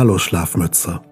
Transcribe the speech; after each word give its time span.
Hallo 0.00 0.16
Schlafmütze. 0.16 1.02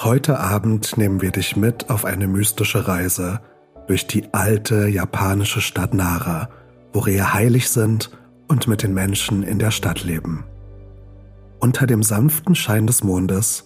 Heute 0.00 0.38
Abend 0.38 0.96
nehmen 0.96 1.20
wir 1.20 1.32
dich 1.32 1.56
mit 1.56 1.90
auf 1.90 2.04
eine 2.04 2.28
mystische 2.28 2.86
Reise 2.86 3.40
durch 3.88 4.06
die 4.06 4.32
alte 4.32 4.86
japanische 4.86 5.60
Stadt 5.60 5.92
Nara, 5.92 6.50
wo 6.92 7.00
Rehe 7.00 7.34
heilig 7.34 7.68
sind 7.68 8.16
und 8.46 8.68
mit 8.68 8.84
den 8.84 8.94
Menschen 8.94 9.42
in 9.42 9.58
der 9.58 9.72
Stadt 9.72 10.04
leben. 10.04 10.44
Unter 11.58 11.88
dem 11.88 12.04
sanften 12.04 12.54
Schein 12.54 12.86
des 12.86 13.02
Mondes 13.02 13.64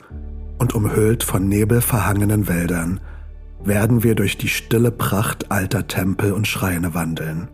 und 0.56 0.74
umhüllt 0.74 1.22
von 1.22 1.46
nebelverhangenen 1.46 2.48
Wäldern 2.48 2.98
werden 3.62 4.02
wir 4.02 4.14
durch 4.14 4.38
die 4.38 4.48
stille 4.48 4.90
Pracht 4.90 5.50
alter 5.50 5.86
Tempel 5.86 6.32
und 6.32 6.48
Schreine 6.48 6.94
wandeln. 6.94 7.48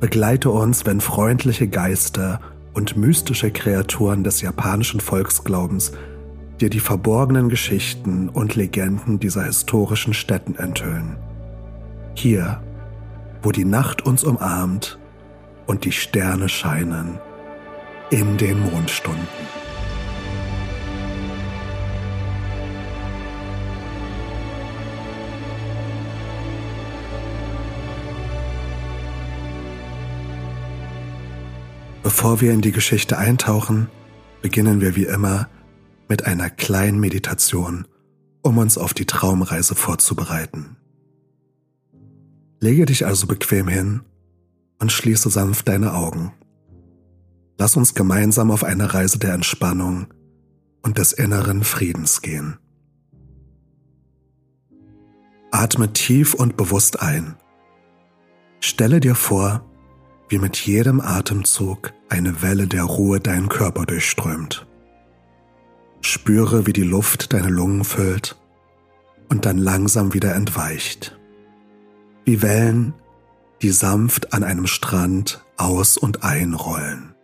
Begleite 0.00 0.50
uns, 0.50 0.86
wenn 0.86 1.00
freundliche 1.00 1.68
Geister 1.68 2.40
und 2.76 2.94
mystische 2.94 3.50
Kreaturen 3.50 4.22
des 4.22 4.42
japanischen 4.42 5.00
Volksglaubens 5.00 5.92
dir 6.60 6.68
die 6.68 6.80
verborgenen 6.80 7.48
Geschichten 7.48 8.28
und 8.28 8.54
Legenden 8.54 9.18
dieser 9.18 9.44
historischen 9.44 10.12
Städten 10.12 10.56
enthüllen. 10.56 11.16
Hier, 12.14 12.62
wo 13.42 13.50
die 13.50 13.64
Nacht 13.64 14.04
uns 14.04 14.24
umarmt 14.24 14.98
und 15.66 15.86
die 15.86 15.92
Sterne 15.92 16.50
scheinen 16.50 17.18
in 18.10 18.36
den 18.36 18.60
Mondstunden. 18.60 19.26
Bevor 32.06 32.40
wir 32.40 32.52
in 32.52 32.60
die 32.60 32.70
Geschichte 32.70 33.18
eintauchen, 33.18 33.88
beginnen 34.40 34.80
wir 34.80 34.94
wie 34.94 35.06
immer 35.06 35.48
mit 36.08 36.24
einer 36.24 36.50
kleinen 36.50 37.00
Meditation, 37.00 37.84
um 38.42 38.58
uns 38.58 38.78
auf 38.78 38.94
die 38.94 39.06
Traumreise 39.06 39.74
vorzubereiten. 39.74 40.76
Lege 42.60 42.86
dich 42.86 43.06
also 43.06 43.26
bequem 43.26 43.66
hin 43.66 44.02
und 44.78 44.92
schließe 44.92 45.30
sanft 45.30 45.66
deine 45.66 45.94
Augen. 45.94 46.32
Lass 47.58 47.76
uns 47.76 47.92
gemeinsam 47.92 48.52
auf 48.52 48.62
eine 48.62 48.94
Reise 48.94 49.18
der 49.18 49.34
Entspannung 49.34 50.06
und 50.82 50.98
des 50.98 51.12
inneren 51.12 51.64
Friedens 51.64 52.22
gehen. 52.22 52.56
Atme 55.50 55.92
tief 55.92 56.34
und 56.34 56.56
bewusst 56.56 57.00
ein. 57.00 57.34
Stelle 58.60 59.00
dir 59.00 59.16
vor, 59.16 59.68
wie 60.28 60.38
mit 60.38 60.56
jedem 60.56 61.00
Atemzug 61.00 61.92
eine 62.08 62.42
Welle 62.42 62.66
der 62.66 62.84
Ruhe 62.84 63.20
deinen 63.20 63.48
Körper 63.48 63.86
durchströmt. 63.86 64.66
Spüre, 66.00 66.66
wie 66.66 66.72
die 66.72 66.82
Luft 66.82 67.32
deine 67.32 67.48
Lungen 67.48 67.84
füllt 67.84 68.36
und 69.28 69.46
dann 69.46 69.58
langsam 69.58 70.14
wieder 70.14 70.34
entweicht. 70.34 71.18
Wie 72.24 72.42
Wellen, 72.42 72.94
die 73.62 73.70
sanft 73.70 74.32
an 74.32 74.44
einem 74.44 74.66
Strand 74.66 75.44
aus 75.56 75.96
und 75.96 76.22
einrollen. 76.22 77.14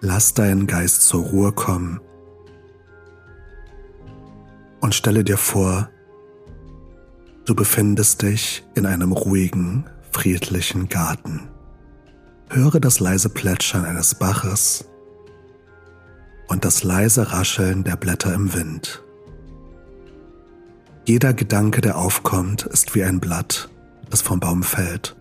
Lass 0.00 0.32
deinen 0.32 0.66
Geist 0.66 1.02
zur 1.02 1.24
Ruhe 1.24 1.52
kommen 1.52 2.00
und 4.80 4.94
stelle 4.94 5.24
dir 5.24 5.36
vor, 5.36 5.90
Du 7.46 7.54
befindest 7.54 8.22
dich 8.22 8.64
in 8.74 8.86
einem 8.86 9.12
ruhigen, 9.12 9.84
friedlichen 10.12 10.88
Garten. 10.88 11.48
Höre 12.48 12.80
das 12.80 13.00
leise 13.00 13.28
Plätschern 13.28 13.84
eines 13.84 14.14
Baches 14.14 14.84
und 16.48 16.64
das 16.64 16.82
leise 16.82 17.32
Rascheln 17.32 17.84
der 17.84 17.96
Blätter 17.96 18.34
im 18.34 18.52
Wind. 18.54 19.02
Jeder 21.06 21.32
Gedanke, 21.32 21.80
der 21.80 21.96
aufkommt, 21.96 22.66
ist 22.66 22.94
wie 22.94 23.04
ein 23.04 23.20
Blatt, 23.20 23.68
das 24.10 24.20
vom 24.20 24.38
Baum 24.38 24.62
fällt 24.62 25.16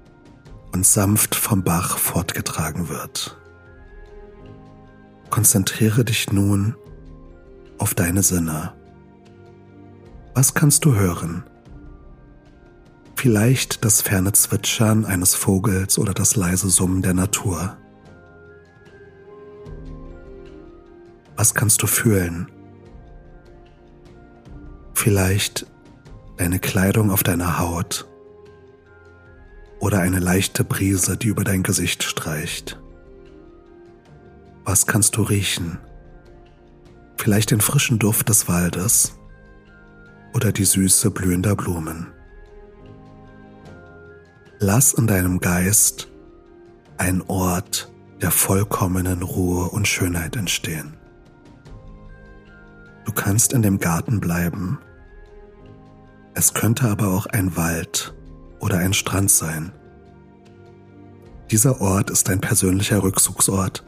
und 0.72 0.86
sanft 0.86 1.36
vom 1.36 1.64
Bach 1.64 1.98
fortgetragen 1.98 2.90
wird. 2.90 3.38
Konzentriere 5.30 6.04
dich 6.04 6.32
nun 6.32 6.76
auf 7.78 7.94
deine 7.94 8.24
Sinne. 8.24 8.74
Was 10.34 10.54
kannst 10.54 10.86
du 10.86 10.96
hören? 10.96 11.44
Vielleicht 13.22 13.84
das 13.84 14.02
ferne 14.02 14.32
Zwitschern 14.32 15.04
eines 15.04 15.36
Vogels 15.36 16.00
oder 16.00 16.14
das 16.14 16.38
leise 16.38 16.70
Summen 16.70 17.02
der 17.02 17.14
Natur. 17.14 17.76
Was 21.36 21.54
kannst 21.54 21.84
du 21.84 21.88
fühlen? 21.88 22.50
Vielleicht 24.94 25.66
deine 26.38 26.60
Kleidung 26.60 27.12
auf 27.12 27.22
deiner 27.22 27.60
Haut 27.60 28.08
oder 29.82 30.00
eine 30.00 30.20
leichte 30.20 30.64
Brise, 30.64 31.18
die 31.18 31.28
über 31.28 31.44
dein 31.44 31.62
Gesicht 31.62 32.04
streicht. 32.04 32.80
Was 34.64 34.88
kannst 34.88 35.18
du 35.18 35.24
riechen? 35.24 35.78
Vielleicht 37.18 37.52
den 37.52 37.60
frischen 37.60 38.00
Duft 38.00 38.30
des 38.30 38.48
Waldes 38.48 39.20
oder 40.34 40.54
die 40.54 40.64
Süße 40.64 41.12
blühender 41.12 41.58
Blumen. 41.58 42.14
Lass 44.62 44.94
in 44.94 45.08
deinem 45.08 45.40
Geist 45.40 46.10
ein 46.98 47.22
Ort 47.30 47.90
der 48.22 48.30
vollkommenen 48.30 49.24
Ruhe 49.24 49.70
und 49.70 49.88
Schönheit 49.88 50.36
entstehen. 50.36 50.98
Du 53.06 53.14
kannst 53.14 53.54
in 53.54 53.62
dem 53.62 53.80
Garten 53.80 54.20
bleiben. 54.20 54.78
Es 56.34 56.54
könnte 56.54 56.90
aber 56.90 57.08
auch 57.08 57.26
ein 57.28 57.56
Wald 57.56 58.14
oder 58.60 58.80
ein 58.80 58.92
Strand 58.92 59.32
sein. 59.32 59.72
Dieser 61.50 61.80
Ort 61.80 62.10
ist 62.10 62.30
ein 62.30 62.42
persönlicher 62.42 63.02
Rückzugsort, 63.02 63.86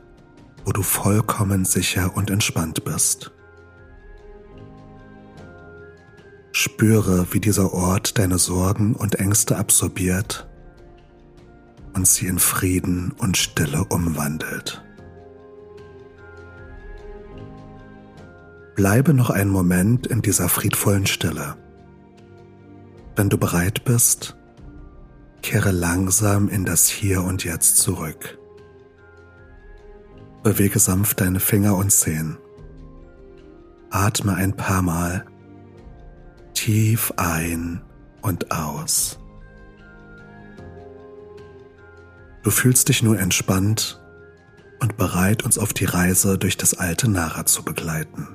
wo 0.63 0.71
du 0.71 0.83
vollkommen 0.83 1.65
sicher 1.65 2.15
und 2.15 2.29
entspannt 2.29 2.85
bist. 2.85 3.31
Spüre, 6.53 7.27
wie 7.31 7.41
dieser 7.41 7.73
Ort 7.73 8.17
deine 8.17 8.37
Sorgen 8.37 8.95
und 8.95 9.15
Ängste 9.15 9.57
absorbiert 9.57 10.47
und 11.93 12.07
sie 12.07 12.27
in 12.27 12.39
Frieden 12.39 13.11
und 13.17 13.37
Stille 13.37 13.85
umwandelt. 13.85 14.83
Bleibe 18.75 19.13
noch 19.13 19.29
einen 19.29 19.51
Moment 19.51 20.07
in 20.07 20.21
dieser 20.21 20.49
friedvollen 20.49 21.05
Stille. 21.05 21.55
Wenn 23.15 23.29
du 23.29 23.37
bereit 23.37 23.83
bist, 23.83 24.37
kehre 25.41 25.71
langsam 25.71 26.49
in 26.49 26.65
das 26.65 26.87
Hier 26.87 27.23
und 27.23 27.43
Jetzt 27.43 27.77
zurück. 27.77 28.39
Bewege 30.43 30.79
sanft 30.79 31.21
deine 31.21 31.39
Finger 31.39 31.75
und 31.75 31.91
Zehen. 31.91 32.37
Atme 33.91 34.33
ein 34.35 34.55
paar 34.55 34.81
Mal 34.81 35.25
tief 36.53 37.13
ein 37.17 37.81
und 38.21 38.51
aus. 38.51 39.20
Du 42.43 42.49
fühlst 42.49 42.89
dich 42.89 43.03
nur 43.03 43.19
entspannt 43.19 44.01
und 44.79 44.97
bereit, 44.97 45.43
uns 45.43 45.57
auf 45.57 45.73
die 45.73 45.85
Reise 45.85 46.37
durch 46.37 46.57
das 46.57 46.73
alte 46.73 47.09
Nara 47.09 47.45
zu 47.45 47.63
begleiten. 47.63 48.27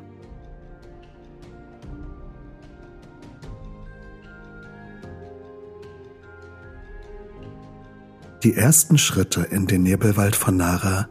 Die 8.44 8.54
ersten 8.54 8.96
Schritte 8.96 9.42
in 9.42 9.66
den 9.66 9.82
Nebelwald 9.82 10.36
von 10.36 10.56
Nara 10.56 11.08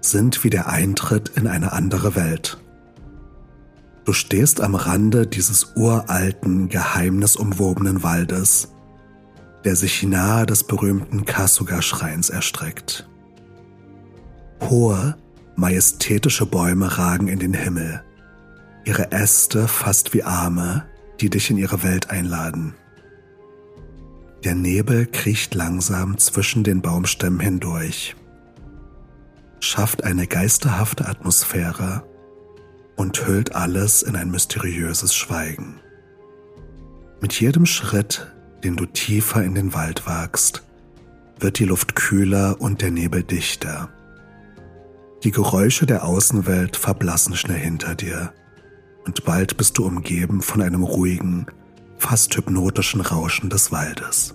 sind 0.00 0.44
wie 0.44 0.50
der 0.50 0.68
Eintritt 0.68 1.28
in 1.36 1.46
eine 1.46 1.72
andere 1.72 2.16
Welt. 2.16 2.56
Du 4.06 4.14
stehst 4.14 4.62
am 4.62 4.74
Rande 4.74 5.26
dieses 5.26 5.72
uralten, 5.76 6.70
geheimnisumwobenen 6.70 8.02
Waldes 8.02 8.68
der 9.64 9.76
sich 9.76 10.02
nahe 10.02 10.46
des 10.46 10.64
berühmten 10.64 11.24
Kasuga-Schreins 11.24 12.30
erstreckt. 12.30 13.08
Hohe, 14.62 15.16
majestätische 15.56 16.46
Bäume 16.46 16.98
ragen 16.98 17.28
in 17.28 17.38
den 17.38 17.54
Himmel, 17.54 18.02
ihre 18.84 19.12
Äste 19.12 19.68
fast 19.68 20.14
wie 20.14 20.22
Arme, 20.22 20.86
die 21.20 21.30
dich 21.30 21.50
in 21.50 21.58
ihre 21.58 21.82
Welt 21.82 22.10
einladen. 22.10 22.74
Der 24.44 24.54
Nebel 24.54 25.06
kriecht 25.06 25.54
langsam 25.54 26.16
zwischen 26.16 26.64
den 26.64 26.80
Baumstämmen 26.80 27.40
hindurch, 27.40 28.16
schafft 29.60 30.04
eine 30.04 30.26
geisterhafte 30.26 31.06
Atmosphäre 31.06 32.04
und 32.96 33.26
hüllt 33.26 33.54
alles 33.54 34.02
in 34.02 34.16
ein 34.16 34.30
mysteriöses 34.30 35.14
Schweigen. 35.14 35.80
Mit 37.20 37.38
jedem 37.38 37.66
Schritt, 37.66 38.32
den 38.64 38.76
du 38.76 38.86
tiefer 38.86 39.42
in 39.42 39.54
den 39.54 39.74
Wald 39.74 40.06
wagst, 40.06 40.62
wird 41.38 41.58
die 41.58 41.64
Luft 41.64 41.94
kühler 41.94 42.60
und 42.60 42.82
der 42.82 42.90
Nebel 42.90 43.22
dichter. 43.22 43.88
Die 45.24 45.30
Geräusche 45.30 45.86
der 45.86 46.04
Außenwelt 46.04 46.76
verblassen 46.76 47.36
schnell 47.36 47.58
hinter 47.58 47.94
dir 47.94 48.32
und 49.04 49.24
bald 49.24 49.56
bist 49.56 49.78
du 49.78 49.86
umgeben 49.86 50.42
von 50.42 50.62
einem 50.62 50.82
ruhigen, 50.82 51.46
fast 51.98 52.36
hypnotischen 52.36 53.00
Rauschen 53.00 53.50
des 53.50 53.72
Waldes. 53.72 54.34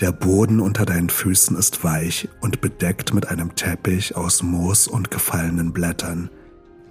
Der 0.00 0.12
Boden 0.12 0.60
unter 0.60 0.86
deinen 0.86 1.10
Füßen 1.10 1.56
ist 1.56 1.82
weich 1.82 2.28
und 2.40 2.60
bedeckt 2.60 3.12
mit 3.12 3.28
einem 3.28 3.56
Teppich 3.56 4.16
aus 4.16 4.42
Moos 4.42 4.86
und 4.86 5.10
gefallenen 5.10 5.72
Blättern, 5.72 6.30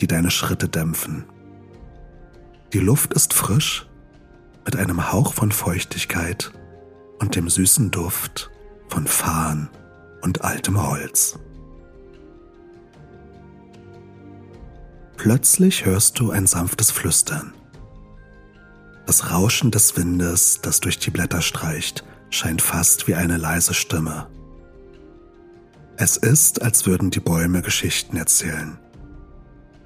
die 0.02 0.08
deine 0.08 0.30
Schritte 0.30 0.68
dämpfen. 0.68 1.24
Die 2.74 2.80
Luft 2.80 3.14
ist 3.14 3.34
frisch, 3.34 3.88
mit 4.68 4.76
einem 4.76 5.14
Hauch 5.14 5.34
von 5.34 5.54
Feuchtigkeit 5.54 6.52
und 7.20 7.38
dem 7.38 7.50
süßen 7.50 7.90
Duft 7.90 8.52
von 8.90 9.08
Farn 9.08 9.70
und 10.22 10.44
altem 10.44 10.86
Holz. 10.86 11.40
Plötzlich 15.16 15.86
hörst 15.86 16.20
du 16.20 16.32
ein 16.32 16.48
sanftes 16.48 16.92
Flüstern. 16.92 17.54
Das 19.06 19.32
Rauschen 19.32 19.72
des 19.72 19.96
Windes, 19.96 20.60
das 20.62 20.82
durch 20.82 21.00
die 21.00 21.12
Blätter 21.12 21.42
streicht, 21.42 22.04
scheint 22.30 22.62
fast 22.62 23.08
wie 23.08 23.16
eine 23.16 23.38
leise 23.38 23.74
Stimme. 23.74 24.28
Es 25.96 26.18
ist, 26.18 26.62
als 26.62 26.86
würden 26.86 27.10
die 27.10 27.22
Bäume 27.22 27.62
Geschichten 27.62 28.18
erzählen. 28.18 28.78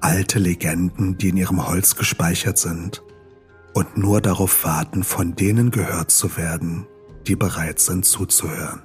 Alte 0.00 0.40
Legenden, 0.40 1.18
die 1.18 1.28
in 1.28 1.36
ihrem 1.36 1.68
Holz 1.68 1.94
gespeichert 1.94 2.58
sind 2.58 3.00
und 3.74 3.96
nur 3.96 4.20
darauf 4.20 4.64
warten, 4.64 5.02
von 5.04 5.34
denen 5.34 5.70
gehört 5.70 6.10
zu 6.10 6.36
werden, 6.36 6.86
die 7.26 7.36
bereit 7.36 7.78
sind 7.78 8.04
zuzuhören. 8.04 8.82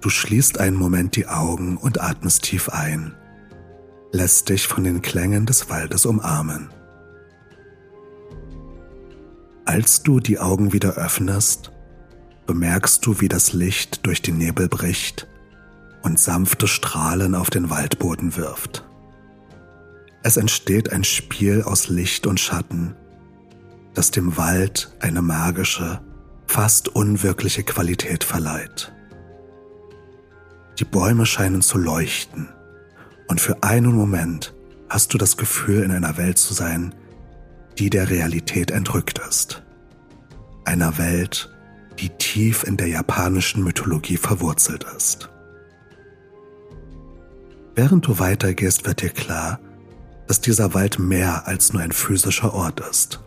Du 0.00 0.10
schließt 0.10 0.60
einen 0.60 0.76
Moment 0.76 1.16
die 1.16 1.26
Augen 1.26 1.76
und 1.76 2.00
atmest 2.00 2.42
tief 2.42 2.68
ein, 2.68 3.14
lässt 4.12 4.48
dich 4.50 4.66
von 4.66 4.84
den 4.84 5.00
Klängen 5.00 5.46
des 5.46 5.70
Waldes 5.70 6.04
umarmen. 6.04 6.68
Als 9.64 10.02
du 10.02 10.20
die 10.20 10.38
Augen 10.38 10.74
wieder 10.74 10.94
öffnest, 10.94 11.72
bemerkst 12.46 13.04
du, 13.06 13.20
wie 13.20 13.28
das 13.28 13.54
Licht 13.54 14.04
durch 14.04 14.20
den 14.20 14.36
Nebel 14.36 14.68
bricht 14.68 15.26
und 16.02 16.20
sanfte 16.20 16.68
Strahlen 16.68 17.34
auf 17.34 17.48
den 17.48 17.70
Waldboden 17.70 18.36
wirft. 18.36 18.84
Es 20.26 20.38
entsteht 20.38 20.90
ein 20.90 21.04
Spiel 21.04 21.62
aus 21.62 21.88
Licht 21.90 22.26
und 22.26 22.40
Schatten, 22.40 22.96
das 23.92 24.10
dem 24.10 24.38
Wald 24.38 24.90
eine 25.00 25.20
magische, 25.20 26.00
fast 26.46 26.88
unwirkliche 26.88 27.62
Qualität 27.62 28.24
verleiht. 28.24 28.90
Die 30.78 30.86
Bäume 30.86 31.26
scheinen 31.26 31.60
zu 31.60 31.76
leuchten 31.76 32.48
und 33.28 33.38
für 33.38 33.62
einen 33.62 33.92
Moment 33.92 34.54
hast 34.88 35.12
du 35.12 35.18
das 35.18 35.36
Gefühl, 35.36 35.82
in 35.82 35.90
einer 35.90 36.16
Welt 36.16 36.38
zu 36.38 36.54
sein, 36.54 36.94
die 37.78 37.90
der 37.90 38.08
Realität 38.08 38.70
entrückt 38.70 39.18
ist. 39.28 39.62
Einer 40.64 40.96
Welt, 40.96 41.54
die 41.98 42.08
tief 42.08 42.64
in 42.64 42.78
der 42.78 42.88
japanischen 42.88 43.62
Mythologie 43.62 44.16
verwurzelt 44.16 44.86
ist. 44.96 45.28
Während 47.74 48.06
du 48.06 48.18
weitergehst, 48.18 48.86
wird 48.86 49.02
dir 49.02 49.10
klar, 49.10 49.60
dass 50.26 50.40
dieser 50.40 50.74
Wald 50.74 50.98
mehr 50.98 51.46
als 51.46 51.72
nur 51.72 51.82
ein 51.82 51.92
physischer 51.92 52.54
Ort 52.54 52.80
ist. 52.80 53.20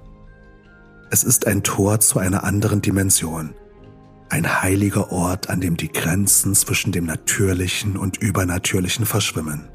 Es 1.09 1.23
ist 1.23 1.47
ein 1.47 1.63
Tor 1.63 1.99
zu 1.99 2.19
einer 2.19 2.43
anderen 2.43 2.81
Dimension, 2.81 3.53
ein 4.29 4.61
heiliger 4.61 5.11
Ort, 5.11 5.49
an 5.49 5.61
dem 5.61 5.77
die 5.77 5.91
Grenzen 5.91 6.53
zwischen 6.53 6.91
dem 6.91 7.05
Natürlichen 7.05 7.95
und 7.95 8.17
Übernatürlichen 8.17 9.05
verschwimmen. 9.05 9.69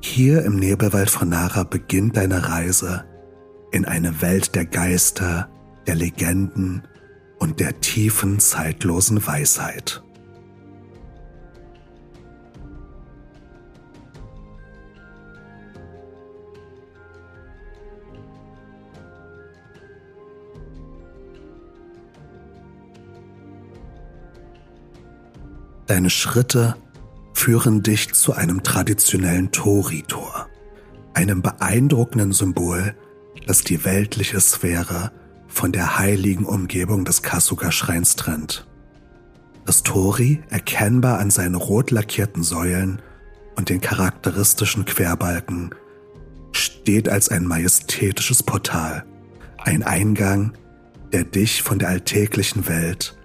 Hier 0.00 0.44
im 0.44 0.56
Nebelwald 0.56 1.10
von 1.10 1.28
Nara 1.28 1.64
beginnt 1.64 2.16
deine 2.16 2.48
Reise 2.48 3.04
in 3.70 3.84
eine 3.84 4.20
Welt 4.20 4.54
der 4.54 4.64
Geister, 4.64 5.48
der 5.86 5.94
Legenden 5.94 6.82
und 7.38 7.60
der 7.60 7.80
tiefen, 7.80 8.40
zeitlosen 8.40 9.24
Weisheit. 9.26 10.02
Deine 25.88 26.10
Schritte 26.10 26.76
führen 27.32 27.82
dich 27.82 28.12
zu 28.12 28.34
einem 28.34 28.62
traditionellen 28.62 29.52
Tori-Tor, 29.52 30.46
einem 31.14 31.40
beeindruckenden 31.40 32.32
Symbol, 32.32 32.94
das 33.46 33.62
die 33.62 33.86
weltliche 33.86 34.38
Sphäre 34.38 35.12
von 35.48 35.72
der 35.72 35.98
heiligen 35.98 36.44
Umgebung 36.44 37.06
des 37.06 37.22
Kasuga-Schreins 37.22 38.16
trennt. 38.16 38.66
Das 39.64 39.82
Tori, 39.82 40.42
erkennbar 40.50 41.18
an 41.20 41.30
seinen 41.30 41.54
rot 41.54 41.90
lackierten 41.90 42.42
Säulen 42.42 43.00
und 43.56 43.70
den 43.70 43.80
charakteristischen 43.80 44.84
Querbalken, 44.84 45.74
steht 46.52 47.08
als 47.08 47.30
ein 47.30 47.46
majestätisches 47.46 48.42
Portal, 48.42 49.06
ein 49.56 49.82
Eingang, 49.82 50.52
der 51.12 51.24
dich 51.24 51.62
von 51.62 51.78
der 51.78 51.88
alltäglichen 51.88 52.68
Welt 52.68 53.17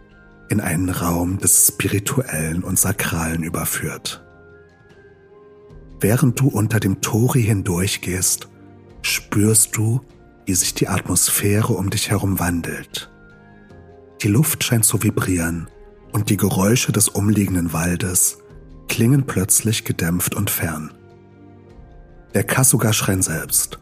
in 0.53 0.61
einen 0.61 0.89
Raum 0.89 1.39
des 1.39 1.67
Spirituellen 1.67 2.63
und 2.63 2.77
Sakralen 2.77 3.41
überführt. 3.41 4.23
Während 5.99 6.39
du 6.39 6.47
unter 6.47 6.79
dem 6.79 7.01
Tori 7.01 7.41
hindurchgehst, 7.41 8.49
spürst 9.01 9.75
du, 9.75 10.01
wie 10.45 10.53
sich 10.53 10.75
die 10.75 10.87
Atmosphäre 10.87 11.73
um 11.73 11.89
dich 11.89 12.11
herum 12.11 12.39
wandelt. 12.39 13.11
Die 14.21 14.27
Luft 14.27 14.63
scheint 14.63 14.85
zu 14.85 15.01
vibrieren 15.01 15.69
und 16.11 16.29
die 16.29 16.37
Geräusche 16.37 16.91
des 16.91 17.09
umliegenden 17.09 17.73
Waldes 17.73 18.37
klingen 18.87 19.25
plötzlich 19.25 19.85
gedämpft 19.85 20.35
und 20.35 20.51
fern. 20.51 20.93
Der 22.35 22.43
Kasuga-Schrein 22.43 23.23
selbst, 23.23 23.79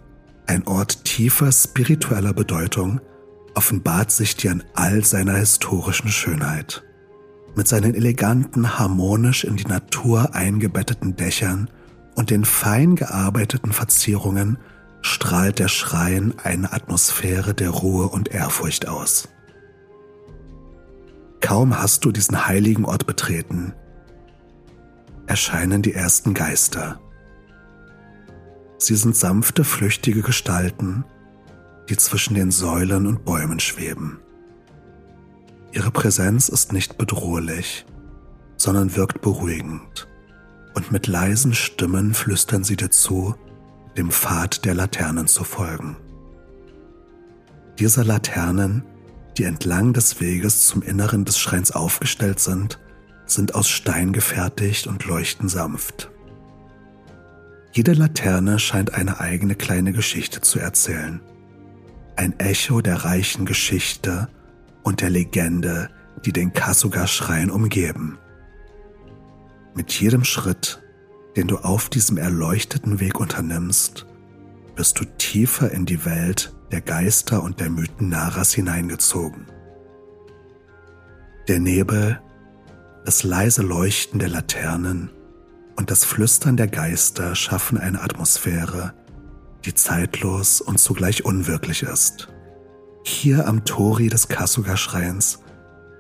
ein 0.47 0.65
Ort 0.67 1.03
tiefer 1.03 1.51
spiritueller 1.51 2.33
Bedeutung, 2.33 3.01
offenbart 3.55 4.11
sich 4.11 4.35
dir 4.35 4.51
in 4.51 4.63
all 4.73 5.03
seiner 5.03 5.35
historischen 5.35 6.09
Schönheit. 6.09 6.83
Mit 7.55 7.67
seinen 7.67 7.95
eleganten, 7.95 8.79
harmonisch 8.79 9.43
in 9.43 9.57
die 9.57 9.67
Natur 9.67 10.33
eingebetteten 10.33 11.15
Dächern 11.15 11.69
und 12.15 12.29
den 12.29 12.45
fein 12.45 12.95
gearbeiteten 12.95 13.73
Verzierungen 13.73 14.57
strahlt 15.01 15.59
der 15.59 15.67
Schrein 15.67 16.33
eine 16.43 16.71
Atmosphäre 16.71 17.53
der 17.53 17.71
Ruhe 17.71 18.07
und 18.07 18.29
Ehrfurcht 18.29 18.87
aus. 18.87 19.27
Kaum 21.41 21.77
hast 21.77 22.05
du 22.05 22.11
diesen 22.11 22.47
heiligen 22.47 22.85
Ort 22.85 23.07
betreten, 23.07 23.73
erscheinen 25.25 25.81
die 25.81 25.93
ersten 25.93 26.33
Geister. 26.33 26.99
Sie 28.77 28.95
sind 28.95 29.15
sanfte, 29.15 29.63
flüchtige 29.63 30.21
Gestalten, 30.21 31.03
die 31.89 31.97
zwischen 31.97 32.35
den 32.35 32.51
Säulen 32.51 33.07
und 33.07 33.25
Bäumen 33.25 33.59
schweben. 33.59 34.19
Ihre 35.71 35.91
Präsenz 35.91 36.49
ist 36.49 36.73
nicht 36.73 36.97
bedrohlich, 36.97 37.85
sondern 38.57 38.95
wirkt 38.95 39.21
beruhigend, 39.21 40.07
und 40.73 40.91
mit 40.91 41.07
leisen 41.07 41.53
Stimmen 41.53 42.13
flüstern 42.13 42.63
sie 42.63 42.75
dir 42.75 42.91
zu, 42.91 43.35
dem 43.97 44.11
Pfad 44.11 44.65
der 44.65 44.73
Laternen 44.73 45.27
zu 45.27 45.43
folgen. 45.43 45.97
Diese 47.79 48.03
Laternen, 48.03 48.83
die 49.37 49.43
entlang 49.43 49.93
des 49.93 50.21
Weges 50.21 50.67
zum 50.67 50.81
Inneren 50.81 51.25
des 51.25 51.39
Schreins 51.39 51.71
aufgestellt 51.71 52.39
sind, 52.39 52.79
sind 53.25 53.55
aus 53.55 53.69
Stein 53.69 54.13
gefertigt 54.13 54.87
und 54.87 55.05
leuchten 55.05 55.49
sanft. 55.49 56.11
Jede 57.73 57.93
Laterne 57.93 58.59
scheint 58.59 58.93
eine 58.93 59.21
eigene 59.21 59.55
kleine 59.55 59.93
Geschichte 59.93 60.41
zu 60.41 60.59
erzählen. 60.59 61.21
Ein 62.15 62.39
Echo 62.39 62.81
der 62.81 63.05
reichen 63.05 63.45
Geschichte 63.45 64.29
und 64.83 65.01
der 65.01 65.09
Legende, 65.09 65.89
die 66.25 66.33
den 66.33 66.53
Kasuga-Schrein 66.53 67.49
umgeben. 67.49 68.19
Mit 69.73 69.91
jedem 69.91 70.23
Schritt 70.23 70.81
den 71.35 71.47
du 71.47 71.57
auf 71.57 71.89
diesem 71.89 72.17
erleuchteten 72.17 72.99
Weg 72.99 73.19
unternimmst, 73.19 74.05
wirst 74.75 74.99
du 74.99 75.05
tiefer 75.17 75.71
in 75.71 75.85
die 75.85 76.05
Welt 76.05 76.53
der 76.71 76.81
Geister 76.81 77.43
und 77.43 77.59
der 77.59 77.69
Mythen 77.69 78.09
Naras 78.09 78.53
hineingezogen. 78.53 79.47
Der 81.47 81.59
Nebel, 81.59 82.21
das 83.05 83.23
leise 83.23 83.61
Leuchten 83.61 84.19
der 84.19 84.29
Laternen 84.29 85.09
und 85.75 85.91
das 85.91 86.05
Flüstern 86.05 86.57
der 86.57 86.67
Geister 86.67 87.35
schaffen 87.35 87.77
eine 87.77 88.01
Atmosphäre, 88.01 88.93
die 89.65 89.73
zeitlos 89.73 90.61
und 90.61 90.79
zugleich 90.79 91.25
unwirklich 91.25 91.83
ist. 91.83 92.29
Hier 93.03 93.47
am 93.47 93.65
Tori 93.65 94.07
des 94.07 94.27
Kasuga-Schreins 94.27 95.39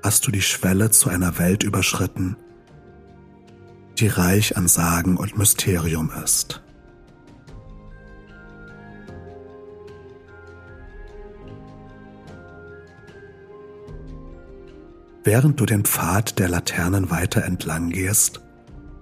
hast 0.03 0.25
du 0.25 0.31
die 0.31 0.41
Schwelle 0.41 0.91
zu 0.91 1.09
einer 1.09 1.37
Welt 1.37 1.63
überschritten, 1.63 2.35
die 3.99 4.07
reich 4.07 4.57
an 4.57 4.67
Sagen 4.67 5.17
und 5.17 5.37
Mysterium 5.37 6.11
ist. 6.23 6.61
Während 15.23 15.59
du 15.59 15.67
den 15.67 15.85
Pfad 15.85 16.39
der 16.39 16.49
Laternen 16.49 17.11
weiter 17.11 17.43
entlang 17.43 17.91
gehst, 17.91 18.41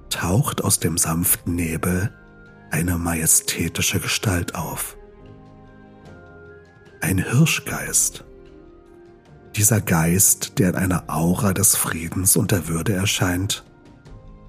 taucht 0.10 0.62
aus 0.62 0.80
dem 0.80 0.98
sanften 0.98 1.56
Nebel 1.56 2.14
eine 2.72 2.98
majestätische 2.98 4.00
Gestalt 4.00 4.56
auf. 4.56 4.98
Ein 7.02 7.18
Hirschgeist. 7.18 8.26
Dieser 9.56 9.82
Geist, 9.82 10.60
der 10.60 10.70
in 10.70 10.76
einer 10.76 11.04
Aura 11.08 11.54
des 11.54 11.76
Friedens 11.76 12.38
und 12.38 12.52
der 12.52 12.68
Würde 12.68 12.94
erscheint, 12.94 13.64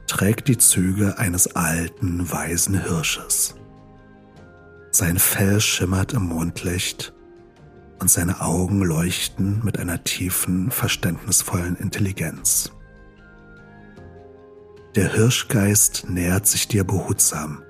trägt 0.07 0.49
die 0.49 0.59
Züge 0.59 1.19
eines 1.19 1.55
alten, 1.55 2.31
weisen 2.31 2.81
Hirsches. 2.81 3.55
Sein 4.91 5.19
Fell 5.19 5.61
schimmert 5.61 6.13
im 6.13 6.25
Mondlicht 6.25 7.15
und 8.01 8.11
seine 8.11 8.41
Augen 8.41 8.83
leuchten 8.83 9.65
mit 9.65 9.79
einer 9.79 10.03
tiefen, 10.03 10.71
verständnisvollen 10.71 11.77
Intelligenz. 11.77 12.73
Der 14.97 15.13
Hirschgeist 15.13 16.09
nähert 16.09 16.49
sich 16.49 16.67
dir 16.67 16.83
behutsam. 16.83 17.63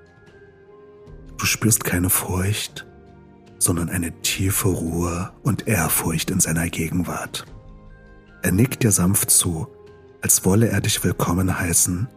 Du 1.41 1.47
spürst 1.47 1.85
keine 1.85 2.11
Furcht, 2.11 2.87
sondern 3.59 3.89
eine 3.89 4.13
tiefe 4.21 4.69
Ruhe 4.69 5.33
und 5.43 5.67
Ehrfurcht 5.67 6.31
in 6.31 6.39
seiner 6.39 6.69
Gegenwart. 6.69 7.47
Er 8.43 8.53
nickt 8.53 8.83
dir 8.83 8.91
sanft 8.91 9.31
zu, 9.31 9.67
als 10.21 10.45
wolle 10.45 10.69
er 10.69 10.83
dich 10.83 11.03
willkommen 11.03 11.59
heißen 11.59 12.09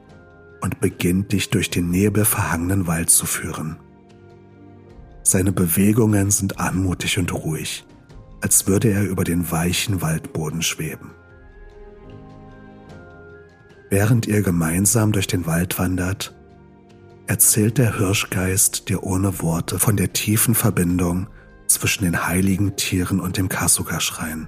und 0.60 0.82
beginnt 0.82 1.32
dich 1.32 1.50
durch 1.50 1.70
den 1.70 1.90
nebelverhangenen 1.90 2.86
Wald 2.86 3.10
zu 3.12 3.26
führen. 3.26 3.78
Seine 5.24 5.54
Bewegungen 5.54 6.30
sind 6.30 6.60
anmutig 6.60 7.18
und 7.18 7.34
ruhig, 7.34 7.86
als 8.42 8.68
würde 8.68 8.90
er 8.90 9.04
über 9.04 9.24
den 9.24 9.50
weichen 9.50 10.02
Waldboden 10.02 10.62
schweben. 10.62 11.12
Während 13.90 14.28
ihr 14.28 14.42
gemeinsam 14.42 15.14
durch 15.14 15.28
den 15.28 15.46
Wald 15.46 15.80
wandert, 15.80 16.36
erzählt 17.28 17.78
der 17.78 17.98
Hirschgeist 17.98 18.90
dir 18.90 19.04
ohne 19.04 19.42
Worte 19.42 19.80
von 19.80 19.98
der 19.98 20.14
tiefen 20.14 20.56
Verbindung 20.56 21.28
zwischen 21.68 22.04
den 22.04 22.28
heiligen 22.28 22.76
Tieren 22.76 23.20
und 23.20 23.38
dem 23.38 23.50
Kasuga-Schrein. 23.50 24.48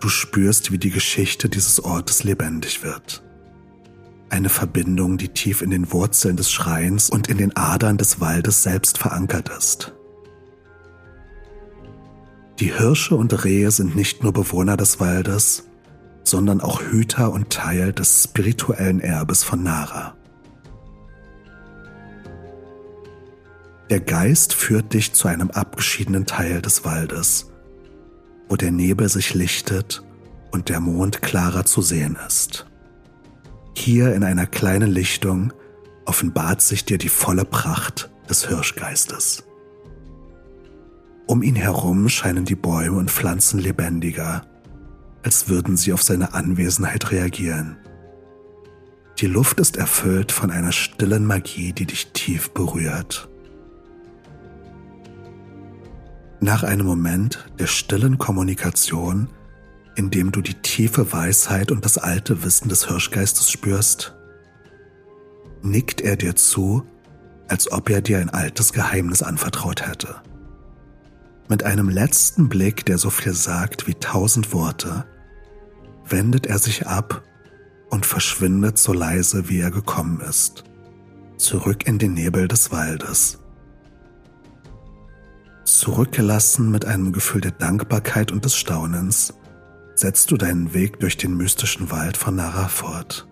Du 0.00 0.08
spürst, 0.08 0.70
wie 0.70 0.78
die 0.78 0.90
Geschichte 0.90 1.48
dieses 1.48 1.82
Ortes 1.82 2.24
lebendig 2.24 2.82
wird. 2.84 3.22
Eine 4.30 4.48
Verbindung, 4.48 5.16
die 5.16 5.28
tief 5.28 5.62
in 5.62 5.70
den 5.70 5.90
Wurzeln 5.90 6.36
des 6.36 6.52
Schreins 6.52 7.08
und 7.08 7.28
in 7.28 7.38
den 7.38 7.56
Adern 7.56 7.96
des 7.96 8.20
Waldes 8.20 8.62
selbst 8.62 8.98
verankert 8.98 9.48
ist. 9.56 9.94
Die 12.60 12.74
Hirsche 12.74 13.14
und 13.14 13.44
Rehe 13.44 13.70
sind 13.70 13.96
nicht 13.96 14.22
nur 14.22 14.32
Bewohner 14.32 14.76
des 14.76 15.00
Waldes, 15.00 15.64
sondern 16.24 16.60
auch 16.60 16.82
Hüter 16.82 17.32
und 17.32 17.50
Teil 17.50 17.92
des 17.92 18.24
spirituellen 18.24 19.00
Erbes 19.00 19.44
von 19.44 19.62
Nara. 19.62 20.17
Der 23.90 24.00
Geist 24.00 24.52
führt 24.52 24.92
dich 24.92 25.14
zu 25.14 25.28
einem 25.28 25.50
abgeschiedenen 25.50 26.26
Teil 26.26 26.60
des 26.60 26.84
Waldes, 26.84 27.50
wo 28.48 28.56
der 28.56 28.70
Nebel 28.70 29.08
sich 29.08 29.32
lichtet 29.32 30.02
und 30.50 30.68
der 30.68 30.80
Mond 30.80 31.22
klarer 31.22 31.64
zu 31.64 31.80
sehen 31.80 32.18
ist. 32.26 32.66
Hier 33.74 34.14
in 34.14 34.24
einer 34.24 34.46
kleinen 34.46 34.90
Lichtung 34.90 35.54
offenbart 36.04 36.60
sich 36.60 36.84
dir 36.84 36.98
die 36.98 37.08
volle 37.08 37.46
Pracht 37.46 38.10
des 38.28 38.46
Hirschgeistes. 38.46 39.44
Um 41.26 41.42
ihn 41.42 41.56
herum 41.56 42.08
scheinen 42.08 42.44
die 42.44 42.56
Bäume 42.56 42.98
und 42.98 43.10
Pflanzen 43.10 43.58
lebendiger, 43.58 44.46
als 45.22 45.48
würden 45.48 45.76
sie 45.76 45.94
auf 45.94 46.02
seine 46.02 46.34
Anwesenheit 46.34 47.10
reagieren. 47.10 47.78
Die 49.18 49.26
Luft 49.26 49.60
ist 49.60 49.76
erfüllt 49.76 50.30
von 50.30 50.50
einer 50.50 50.72
stillen 50.72 51.24
Magie, 51.26 51.72
die 51.72 51.86
dich 51.86 52.12
tief 52.12 52.50
berührt. 52.50 53.28
Nach 56.40 56.62
einem 56.62 56.86
Moment 56.86 57.50
der 57.58 57.66
stillen 57.66 58.18
Kommunikation, 58.18 59.28
in 59.96 60.10
dem 60.10 60.30
du 60.30 60.40
die 60.40 60.54
tiefe 60.54 61.12
Weisheit 61.12 61.72
und 61.72 61.84
das 61.84 61.98
alte 61.98 62.44
Wissen 62.44 62.68
des 62.68 62.86
Hirschgeistes 62.86 63.50
spürst, 63.50 64.14
nickt 65.62 66.00
er 66.00 66.16
dir 66.16 66.36
zu, 66.36 66.84
als 67.48 67.72
ob 67.72 67.90
er 67.90 68.02
dir 68.02 68.18
ein 68.18 68.30
altes 68.30 68.72
Geheimnis 68.72 69.22
anvertraut 69.22 69.88
hätte. 69.88 70.16
Mit 71.48 71.64
einem 71.64 71.88
letzten 71.88 72.48
Blick, 72.48 72.86
der 72.86 72.98
so 72.98 73.10
viel 73.10 73.32
sagt 73.32 73.88
wie 73.88 73.94
tausend 73.94 74.52
Worte, 74.52 75.06
wendet 76.06 76.46
er 76.46 76.58
sich 76.58 76.86
ab 76.86 77.22
und 77.90 78.06
verschwindet 78.06 78.78
so 78.78 78.92
leise, 78.92 79.48
wie 79.48 79.58
er 79.58 79.72
gekommen 79.72 80.20
ist, 80.20 80.62
zurück 81.36 81.88
in 81.88 81.98
den 81.98 82.14
Nebel 82.14 82.46
des 82.46 82.70
Waldes. 82.70 83.38
Zurückgelassen 85.68 86.70
mit 86.70 86.86
einem 86.86 87.12
Gefühl 87.12 87.42
der 87.42 87.50
Dankbarkeit 87.50 88.32
und 88.32 88.44
des 88.46 88.56
Staunens, 88.56 89.34
setzt 89.94 90.30
du 90.30 90.38
deinen 90.38 90.72
Weg 90.72 90.98
durch 90.98 91.18
den 91.18 91.36
mystischen 91.36 91.90
Wald 91.90 92.16
von 92.16 92.36
Nara 92.36 92.68
fort, 92.68 93.28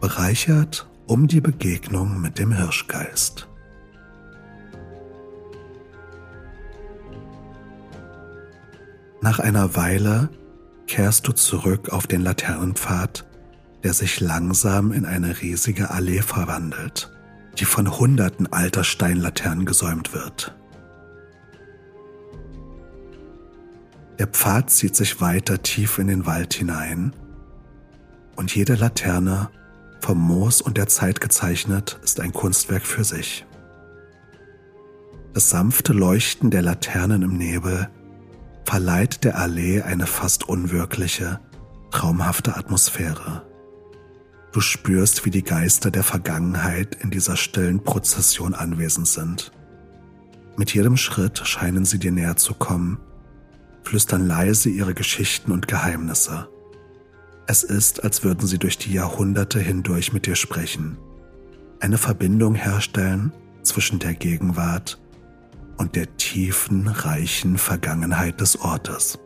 bereichert 0.00 0.88
um 1.06 1.26
die 1.26 1.42
Begegnung 1.42 2.22
mit 2.22 2.38
dem 2.38 2.52
Hirschgeist. 2.52 3.48
Nach 9.20 9.38
einer 9.38 9.76
Weile 9.76 10.30
kehrst 10.86 11.28
du 11.28 11.32
zurück 11.32 11.90
auf 11.90 12.06
den 12.06 12.22
Laternenpfad, 12.22 13.26
der 13.84 13.92
sich 13.92 14.20
langsam 14.20 14.90
in 14.90 15.04
eine 15.04 15.42
riesige 15.42 15.90
Allee 15.90 16.22
verwandelt, 16.22 17.12
die 17.58 17.66
von 17.66 17.98
hunderten 17.98 18.50
alter 18.52 18.84
Steinlaternen 18.84 19.66
gesäumt 19.66 20.14
wird. 20.14 20.56
Der 24.18 24.26
Pfad 24.26 24.70
zieht 24.70 24.96
sich 24.96 25.20
weiter 25.20 25.62
tief 25.62 25.98
in 25.98 26.06
den 26.06 26.26
Wald 26.26 26.54
hinein 26.54 27.12
und 28.36 28.54
jede 28.54 28.74
Laterne, 28.74 29.50
vom 30.00 30.18
Moos 30.18 30.60
und 30.60 30.76
der 30.76 30.86
Zeit 30.86 31.20
gezeichnet, 31.20 31.98
ist 32.04 32.20
ein 32.20 32.32
Kunstwerk 32.32 32.86
für 32.86 33.02
sich. 33.02 33.44
Das 35.34 35.50
sanfte 35.50 35.92
Leuchten 35.92 36.50
der 36.50 36.62
Laternen 36.62 37.22
im 37.22 37.36
Nebel 37.36 37.88
verleiht 38.64 39.24
der 39.24 39.38
Allee 39.38 39.82
eine 39.82 40.06
fast 40.06 40.48
unwirkliche, 40.48 41.40
traumhafte 41.90 42.56
Atmosphäre. 42.56 43.42
Du 44.52 44.60
spürst, 44.60 45.24
wie 45.24 45.30
die 45.30 45.44
Geister 45.44 45.90
der 45.90 46.02
Vergangenheit 46.02 46.94
in 46.94 47.10
dieser 47.10 47.36
stillen 47.36 47.84
Prozession 47.84 48.54
anwesend 48.54 49.08
sind. 49.08 49.52
Mit 50.56 50.72
jedem 50.72 50.96
Schritt 50.96 51.46
scheinen 51.46 51.84
sie 51.84 51.98
dir 51.98 52.12
näher 52.12 52.36
zu 52.36 52.54
kommen, 52.54 52.98
flüstern 53.86 54.26
leise 54.26 54.68
ihre 54.68 54.94
Geschichten 54.94 55.52
und 55.52 55.68
Geheimnisse. 55.68 56.48
Es 57.46 57.62
ist, 57.62 58.02
als 58.02 58.24
würden 58.24 58.46
sie 58.46 58.58
durch 58.58 58.78
die 58.78 58.92
Jahrhunderte 58.92 59.60
hindurch 59.60 60.12
mit 60.12 60.26
dir 60.26 60.34
sprechen, 60.34 60.98
eine 61.78 61.96
Verbindung 61.96 62.56
herstellen 62.56 63.32
zwischen 63.62 64.00
der 64.00 64.14
Gegenwart 64.14 64.98
und 65.76 65.94
der 65.94 66.16
tiefen, 66.16 66.88
reichen 66.88 67.58
Vergangenheit 67.58 68.40
des 68.40 68.58
Ortes. 68.58 69.20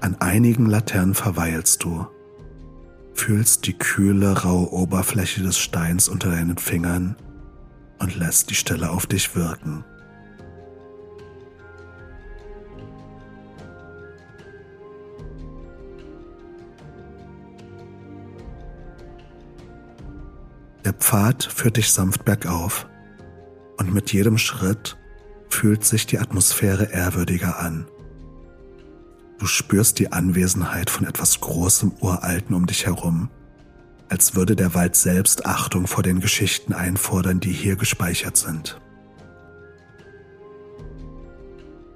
An 0.00 0.16
einigen 0.20 0.64
Laternen 0.64 1.14
verweilst 1.14 1.84
du, 1.84 2.06
fühlst 3.12 3.66
die 3.66 3.74
kühle, 3.74 4.44
raue 4.44 4.72
Oberfläche 4.72 5.42
des 5.42 5.58
Steins 5.58 6.08
unter 6.08 6.30
deinen 6.30 6.56
Fingern 6.56 7.16
und 7.98 8.16
lässt 8.16 8.48
die 8.48 8.54
Stelle 8.54 8.90
auf 8.90 9.06
dich 9.06 9.36
wirken. 9.36 9.84
Der 20.92 20.98
Pfad 20.98 21.44
führt 21.44 21.78
dich 21.78 21.90
sanft 21.90 22.26
bergauf 22.26 22.86
und 23.78 23.94
mit 23.94 24.12
jedem 24.12 24.36
Schritt 24.36 24.98
fühlt 25.48 25.86
sich 25.86 26.06
die 26.06 26.18
Atmosphäre 26.18 26.92
ehrwürdiger 26.92 27.58
an. 27.58 27.86
Du 29.38 29.46
spürst 29.46 29.98
die 30.00 30.12
Anwesenheit 30.12 30.90
von 30.90 31.06
etwas 31.06 31.40
Großem 31.40 31.92
Uralten 32.00 32.54
um 32.54 32.66
dich 32.66 32.84
herum, 32.84 33.30
als 34.10 34.34
würde 34.34 34.54
der 34.54 34.74
Wald 34.74 34.94
selbst 34.94 35.46
Achtung 35.46 35.86
vor 35.86 36.02
den 36.02 36.20
Geschichten 36.20 36.74
einfordern, 36.74 37.40
die 37.40 37.52
hier 37.52 37.76
gespeichert 37.76 38.36
sind. 38.36 38.78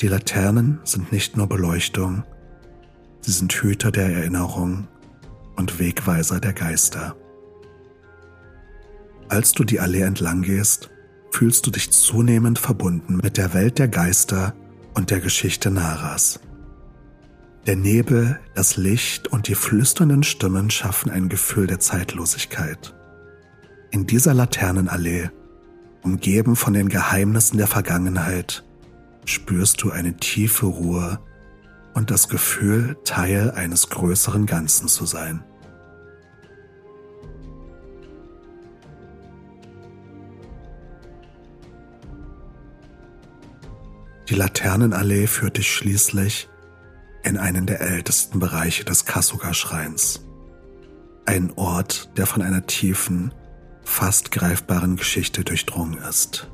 Die 0.01 0.09
Laternen 0.09 0.81
sind 0.85 1.13
nicht 1.13 1.37
nur 1.37 1.49
Beleuchtung, 1.49 2.25
Sie 3.21 3.33
sind 3.33 3.53
Hüter 3.53 3.91
der 3.93 4.09
Erinnerung 4.09 4.89
und 5.57 5.79
Wegweiser 5.79 6.41
der 6.41 6.55
Geister. 6.55 7.15
Als 9.29 9.53
du 9.53 9.65
die 9.65 9.81
Allee 9.81 10.03
entlang 10.03 10.43
gehst, 10.43 10.91
fühlst 11.31 11.67
du 11.67 11.71
dich 11.71 11.91
zunehmend 11.91 12.59
verbunden 12.59 13.19
mit 13.23 13.37
der 13.37 13.55
Welt 13.55 13.79
der 13.79 13.89
Geister 13.89 14.55
und 14.95 15.11
der 15.11 15.21
Geschichte 15.21 15.71
Naras. 15.71 16.41
Der 17.67 17.75
Nebel, 17.75 18.39
das 18.55 18.77
Licht 18.77 19.27
und 19.29 19.49
die 19.49 19.57
flüsternden 19.57 20.23
Stimmen 20.23 20.71
schaffen 20.71 21.11
ein 21.11 21.29
Gefühl 21.29 21.67
der 21.67 21.81
Zeitlosigkeit. 21.81 22.95
In 23.91 24.07
dieser 24.07 24.35
Laternenallee, 24.35 25.31
umgeben 26.03 26.55
von 26.55 26.75
den 26.75 26.89
Geheimnissen 26.89 27.59
der 27.59 27.67
Vergangenheit, 27.67 28.65
spürst 29.25 29.83
du 29.83 29.91
eine 29.91 30.17
tiefe 30.17 30.67
Ruhe 30.67 31.19
und 31.95 32.13
das 32.13 32.29
Gefühl, 32.29 32.97
Teil 33.05 33.51
eines 33.51 33.89
größeren 33.89 34.47
Ganzen 34.47 34.87
zu 34.87 35.05
sein. 35.05 35.43
Die 44.29 44.35
Laternenallee 44.35 45.29
führt 45.29 45.57
dich 45.57 45.73
schließlich 45.73 46.49
in 47.23 47.37
einen 47.37 47.67
der 47.67 47.81
ältesten 47.81 48.41
Bereiche 48.41 48.85
des 48.85 49.05
Kasuga-Schreins. 49.05 50.25
Ein 51.27 51.53
Ort, 51.57 52.11
der 52.17 52.27
von 52.27 52.43
einer 52.43 52.67
tiefen, 52.67 53.33
fast 53.85 54.33
greifbaren 54.33 54.97
Geschichte 54.97 55.45
durchdrungen 55.45 55.99
ist. 55.99 56.51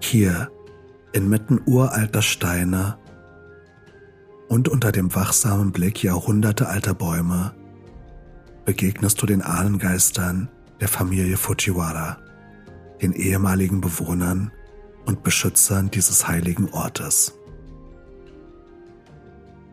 Hier, 0.00 0.50
inmitten 1.12 1.60
uralter 1.64 2.22
Steine 2.22 2.98
und 4.48 4.68
unter 4.68 4.90
dem 4.90 5.14
wachsamen 5.14 5.70
Blick 5.70 6.02
jahrhundertealter 6.02 6.94
Bäume, 6.94 7.54
begegnest 8.64 9.22
du 9.22 9.26
den 9.26 9.42
Ahnengeistern 9.42 10.48
der 10.80 10.88
Familie 10.88 11.36
Fujiwara, 11.36 12.18
den 13.00 13.12
ehemaligen 13.12 13.80
Bewohnern 13.80 14.50
und 15.10 15.24
Beschützern 15.24 15.90
dieses 15.90 16.28
heiligen 16.28 16.70
Ortes. 16.70 17.34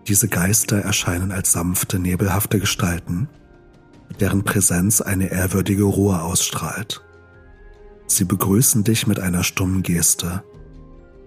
Diese 0.08 0.28
Geister 0.28 0.80
erscheinen 0.80 1.32
als 1.32 1.52
sanfte, 1.52 2.00
nebelhafte 2.00 2.60
Gestalten, 2.60 3.30
deren 4.20 4.44
Präsenz 4.44 5.00
eine 5.00 5.30
ehrwürdige 5.30 5.84
Ruhe 5.84 6.24
ausstrahlt. 6.24 7.04
Sie 8.08 8.24
begrüßen 8.24 8.84
dich 8.84 9.06
mit 9.06 9.20
einer 9.20 9.44
stummen 9.44 9.84
Geste 9.84 10.44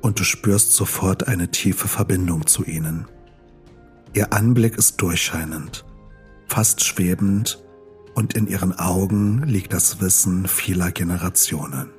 und 0.02 0.18
du 0.18 0.24
spürst 0.24 0.72
sofort 0.72 1.28
eine 1.28 1.52
tiefe 1.52 1.86
Verbindung 1.86 2.48
zu 2.48 2.64
ihnen. 2.64 3.06
Ihr 4.12 4.32
Anblick 4.32 4.76
ist 4.76 5.00
durchscheinend, 5.00 5.84
fast 6.48 6.82
schwebend 6.82 7.62
und 8.14 8.34
in 8.34 8.48
ihren 8.48 8.76
Augen 8.76 9.44
liegt 9.44 9.72
das 9.72 10.00
Wissen 10.00 10.48
vieler 10.48 10.90
Generationen. 10.90 11.90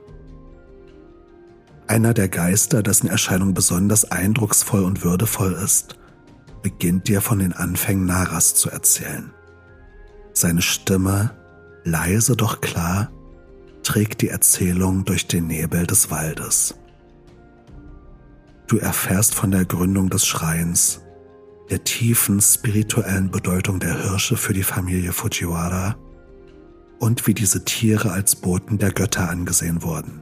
Einer 1.88 2.13
der 2.13 2.29
Geister, 2.29 2.83
dessen 2.83 3.07
Erscheinung 3.07 3.53
besonders 3.53 4.11
eindrucksvoll 4.11 4.83
und 4.83 5.03
würdevoll 5.03 5.53
ist, 5.53 5.97
beginnt 6.61 7.07
dir 7.07 7.21
von 7.21 7.39
den 7.39 7.53
Anfängen 7.53 8.05
Naras 8.05 8.55
zu 8.55 8.69
erzählen. 8.69 9.31
Seine 10.33 10.61
Stimme, 10.61 11.31
leise 11.83 12.35
doch 12.35 12.61
klar, 12.61 13.11
trägt 13.83 14.21
die 14.21 14.29
Erzählung 14.29 15.05
durch 15.05 15.27
den 15.27 15.47
Nebel 15.47 15.85
des 15.88 16.11
Waldes. 16.11 16.75
Du 18.67 18.77
erfährst 18.77 19.35
von 19.35 19.51
der 19.51 19.65
Gründung 19.65 20.09
des 20.09 20.25
Schreins, 20.25 21.01
der 21.69 21.83
tiefen 21.83 22.39
spirituellen 22.39 23.31
Bedeutung 23.31 23.79
der 23.79 24.01
Hirsche 24.01 24.38
für 24.38 24.53
die 24.53 24.63
Familie 24.63 25.11
Fujiwara 25.11 25.95
und 27.00 27.27
wie 27.27 27.33
diese 27.33 27.65
Tiere 27.65 28.11
als 28.11 28.35
Boten 28.35 28.77
der 28.77 28.91
Götter 28.91 29.29
angesehen 29.29 29.81
wurden. 29.83 30.22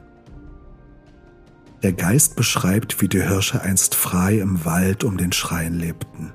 Der 1.82 1.94
Geist 1.94 2.36
beschreibt, 2.36 3.00
wie 3.00 3.08
die 3.08 3.22
Hirsche 3.22 3.62
einst 3.62 3.94
frei 3.94 4.38
im 4.38 4.66
Wald 4.66 5.02
um 5.02 5.16
den 5.16 5.32
Schrein 5.32 5.74
lebten. 5.74 6.32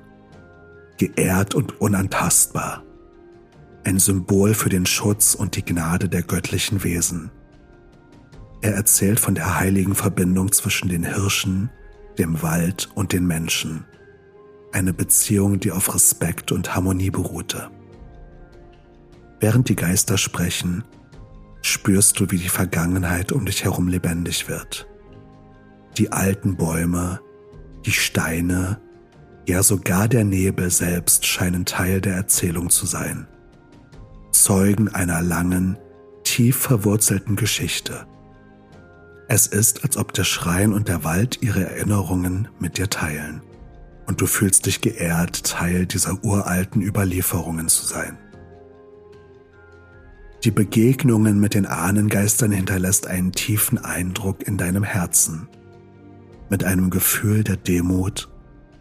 Geehrt 0.98 1.54
und 1.54 1.80
unantastbar. 1.80 2.82
Ein 3.84 4.00
Symbol 4.00 4.54
für 4.54 4.70
den 4.70 4.86
Schutz 4.86 5.36
und 5.36 5.54
die 5.54 5.64
Gnade 5.64 6.08
der 6.08 6.22
göttlichen 6.22 6.82
Wesen. 6.82 7.30
Er 8.60 8.74
erzählt 8.74 9.20
von 9.20 9.36
der 9.36 9.60
heiligen 9.60 9.94
Verbindung 9.94 10.50
zwischen 10.50 10.88
den 10.88 11.04
Hirschen, 11.04 11.70
dem 12.18 12.42
Wald 12.42 12.88
und 12.96 13.12
den 13.12 13.24
Menschen. 13.24 13.84
Eine 14.72 14.92
Beziehung, 14.92 15.60
die 15.60 15.70
auf 15.70 15.94
Respekt 15.94 16.50
und 16.50 16.74
Harmonie 16.74 17.10
beruhte. 17.10 17.70
Während 19.38 19.68
die 19.68 19.76
Geister 19.76 20.18
sprechen, 20.18 20.82
spürst 21.62 22.18
du, 22.18 22.32
wie 22.32 22.38
die 22.38 22.48
Vergangenheit 22.48 23.30
um 23.30 23.46
dich 23.46 23.62
herum 23.62 23.86
lebendig 23.86 24.48
wird 24.48 24.88
die 25.98 26.12
alten 26.12 26.56
Bäume, 26.56 27.20
die 27.84 27.92
Steine, 27.92 28.80
ja 29.46 29.62
sogar 29.62 30.08
der 30.08 30.24
Nebel 30.24 30.70
selbst 30.70 31.26
scheinen 31.26 31.64
Teil 31.64 32.00
der 32.00 32.14
Erzählung 32.14 32.70
zu 32.70 32.86
sein. 32.86 33.26
Zeugen 34.32 34.88
einer 34.88 35.22
langen, 35.22 35.78
tief 36.24 36.56
verwurzelten 36.56 37.36
Geschichte. 37.36 38.06
Es 39.28 39.46
ist, 39.46 39.84
als 39.84 39.96
ob 39.96 40.12
der 40.12 40.24
Schrein 40.24 40.72
und 40.72 40.88
der 40.88 41.04
Wald 41.04 41.42
ihre 41.42 41.64
Erinnerungen 41.64 42.48
mit 42.60 42.78
dir 42.78 42.90
teilen, 42.90 43.42
und 44.06 44.20
du 44.20 44.26
fühlst 44.26 44.66
dich 44.66 44.80
geehrt, 44.80 45.44
Teil 45.44 45.86
dieser 45.86 46.22
uralten 46.24 46.80
Überlieferungen 46.80 47.68
zu 47.68 47.86
sein. 47.86 48.18
Die 50.44 50.52
Begegnungen 50.52 51.40
mit 51.40 51.54
den 51.54 51.66
Ahnengeistern 51.66 52.52
hinterlässt 52.52 53.08
einen 53.08 53.32
tiefen 53.32 53.78
Eindruck 53.78 54.46
in 54.46 54.56
deinem 54.56 54.84
Herzen 54.84 55.48
mit 56.48 56.64
einem 56.64 56.90
Gefühl 56.90 57.44
der 57.44 57.56
Demut 57.56 58.28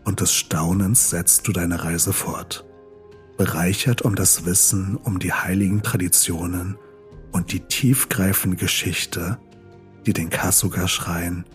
und 0.03 0.21
des 0.21 0.33
Staunens 0.33 1.09
setzt 1.09 1.47
du 1.47 1.51
deine 1.51 1.83
Reise 1.83 2.13
fort, 2.13 2.65
bereichert 3.37 4.03
um 4.03 4.15
das 4.15 4.45
Wissen 4.45 4.95
um 4.97 5.19
die 5.19 5.33
heiligen 5.33 5.81
Traditionen 5.81 6.77
und 7.31 7.51
die 7.51 7.61
tiefgreifende 7.61 8.57
Geschichte, 8.57 9.39
die 10.05 10.13
den 10.13 10.29
Kasuga-Schrein 10.29 11.45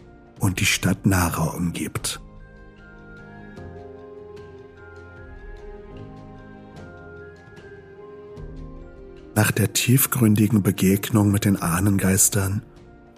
und 0.40 0.60
die 0.60 0.66
Stadt 0.66 1.06
Nara 1.06 1.44
umgibt. 1.54 2.20
Nach 9.34 9.52
der 9.52 9.72
tiefgründigen 9.72 10.62
Begegnung 10.62 11.30
mit 11.30 11.44
den 11.44 11.56
Ahnengeistern 11.56 12.62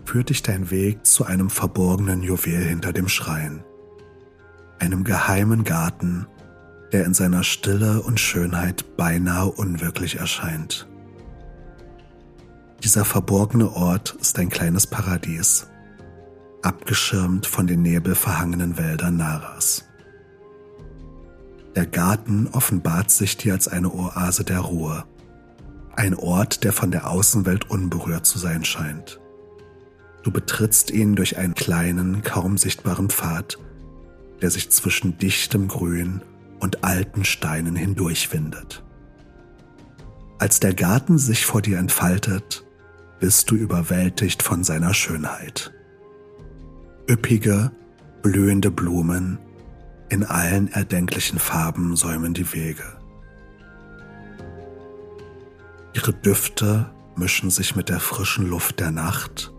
führt 0.05 0.31
dich 0.31 0.43
dein 0.43 0.71
Weg 0.71 1.07
zu 1.07 1.25
einem 1.25 1.51
verborgenen 1.51 2.23
Juwel 2.23 2.65
hinter 2.65 2.93
dem 2.93 3.09
Schrein, 3.09 3.65
einem 4.79 5.05
geheimen 5.05 5.65
Garten, 5.65 6.27
der 6.93 7.05
in 7.07 7.15
seiner 7.15 7.43
Stille 7.45 8.03
und 8.03 8.21
Schönheit 8.21 8.97
beinahe 8.97 9.51
unwirklich 9.51 10.17
erscheint. 10.17 10.87
Dieser 12.85 13.05
verborgene 13.05 13.73
Ort 13.73 14.17
ist 14.21 14.39
ein 14.39 14.49
kleines 14.49 14.87
Paradies, 14.87 15.69
abgeschirmt 16.63 17.47
von 17.47 17.67
den 17.67 17.83
nebelverhangenen 17.83 18.77
Wäldern 18.77 19.17
Naras. 19.17 19.85
Der 21.75 21.87
Garten 21.87 22.49
offenbart 22.49 23.11
sich 23.11 23.39
dir 23.39 23.55
als 23.55 23.69
eine 23.69 23.93
Oase 23.95 24.45
der 24.45 24.61
Ruhe, 24.61 25.05
ein 25.97 26.15
Ort, 26.15 26.65
der 26.65 26.73
von 26.73 26.91
der 26.91 27.09
Außenwelt 27.09 27.71
unberührt 27.71 28.27
zu 28.27 28.39
sein 28.39 28.65
scheint. 28.65 29.22
Du 30.23 30.31
betrittst 30.31 30.91
ihn 30.91 31.17
durch 31.17 31.37
einen 31.37 31.55
kleinen, 31.55 32.23
kaum 32.23 32.57
sichtbaren 32.57 33.11
Pfad, 33.11 33.59
der 34.41 34.51
sich 34.51 34.71
zwischen 34.71 35.19
dichtem 35.19 35.69
Grün 35.69 36.23
und 36.61 36.85
alten 36.85 37.25
Steinen 37.25 37.77
hindurchwindet. 37.77 38.83
Als 40.39 40.61
der 40.61 40.75
Garten 40.75 41.19
sich 41.19 41.47
vor 41.47 41.63
dir 41.63 41.79
entfaltet, 41.79 42.65
bist 43.21 43.51
du 43.51 43.55
überwältigt 43.55 44.43
von 44.43 44.65
seiner 44.65 44.95
Schönheit. 44.95 45.73
Üppige, 47.09 47.71
blühende 48.23 48.71
Blumen 48.71 49.39
in 50.09 50.25
allen 50.25 50.69
erdenklichen 50.69 51.39
Farben 51.39 51.97
säumen 51.97 52.35
die 52.35 52.53
Wege. 52.53 52.85
Ihre 55.95 56.13
Düfte 56.13 56.91
mischen 57.17 57.51
sich 57.51 57.77
mit 57.77 57.89
der 57.89 58.01
frischen 58.01 58.49
Luft 58.49 58.81
der 58.81 58.91
Nacht 58.91 59.52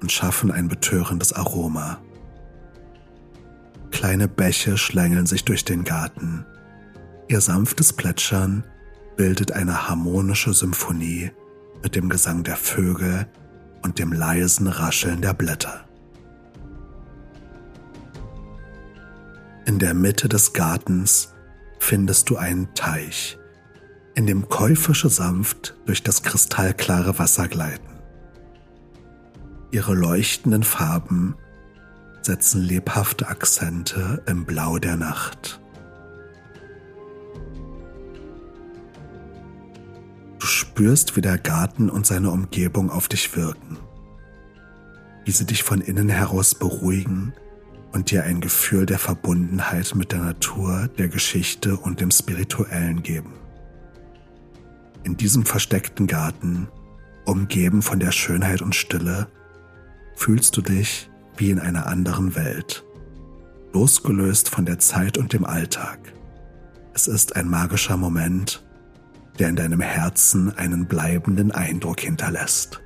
und 0.00 0.12
schaffen 0.12 0.50
ein 0.50 0.68
betörendes 0.68 1.32
Aroma. 1.32 1.98
Kleine 3.90 4.28
Bäche 4.28 4.76
schlängeln 4.76 5.26
sich 5.26 5.44
durch 5.44 5.64
den 5.64 5.84
Garten. 5.84 6.44
Ihr 7.28 7.40
sanftes 7.40 7.92
Plätschern 7.92 8.64
bildet 9.16 9.52
eine 9.52 9.88
harmonische 9.88 10.52
Symphonie 10.52 11.30
mit 11.82 11.96
dem 11.96 12.08
Gesang 12.08 12.44
der 12.44 12.56
Vögel 12.56 13.26
und 13.82 13.98
dem 13.98 14.12
leisen 14.12 14.66
Rascheln 14.66 15.20
der 15.20 15.34
Blätter. 15.34 15.84
In 19.66 19.78
der 19.78 19.94
Mitte 19.94 20.28
des 20.28 20.52
Gartens 20.52 21.34
findest 21.78 22.30
du 22.30 22.36
einen 22.36 22.74
Teich, 22.74 23.38
in 24.14 24.26
dem 24.26 24.48
Käufische 24.48 25.08
sanft 25.08 25.76
durch 25.86 26.02
das 26.02 26.22
kristallklare 26.22 27.18
Wasser 27.18 27.48
gleiten. 27.48 27.97
Ihre 29.70 29.94
leuchtenden 29.94 30.62
Farben 30.62 31.34
setzen 32.22 32.62
lebhafte 32.62 33.28
Akzente 33.28 34.22
im 34.26 34.44
Blau 34.44 34.78
der 34.78 34.96
Nacht. 34.96 35.60
Du 40.38 40.46
spürst, 40.46 41.16
wie 41.16 41.20
der 41.20 41.38
Garten 41.38 41.90
und 41.90 42.06
seine 42.06 42.30
Umgebung 42.30 42.90
auf 42.90 43.08
dich 43.08 43.36
wirken, 43.36 43.76
wie 45.24 45.32
sie 45.32 45.44
dich 45.44 45.62
von 45.62 45.80
innen 45.80 46.08
heraus 46.08 46.54
beruhigen 46.54 47.34
und 47.92 48.10
dir 48.10 48.24
ein 48.24 48.40
Gefühl 48.40 48.86
der 48.86 48.98
Verbundenheit 48.98 49.94
mit 49.94 50.12
der 50.12 50.20
Natur, 50.20 50.88
der 50.98 51.08
Geschichte 51.08 51.76
und 51.76 52.00
dem 52.00 52.10
Spirituellen 52.10 53.02
geben. 53.02 53.32
In 55.04 55.16
diesem 55.16 55.44
versteckten 55.44 56.06
Garten, 56.06 56.68
umgeben 57.24 57.82
von 57.82 58.00
der 58.00 58.12
Schönheit 58.12 58.62
und 58.62 58.74
Stille, 58.74 59.28
fühlst 60.18 60.56
du 60.56 60.62
dich 60.62 61.08
wie 61.36 61.50
in 61.50 61.60
einer 61.60 61.86
anderen 61.86 62.34
Welt, 62.34 62.84
losgelöst 63.72 64.48
von 64.48 64.66
der 64.66 64.80
Zeit 64.80 65.16
und 65.16 65.32
dem 65.32 65.44
Alltag. 65.44 66.00
Es 66.92 67.06
ist 67.06 67.36
ein 67.36 67.48
magischer 67.48 67.96
Moment, 67.96 68.64
der 69.38 69.48
in 69.48 69.56
deinem 69.56 69.80
Herzen 69.80 70.56
einen 70.58 70.86
bleibenden 70.86 71.52
Eindruck 71.52 72.00
hinterlässt. 72.00 72.80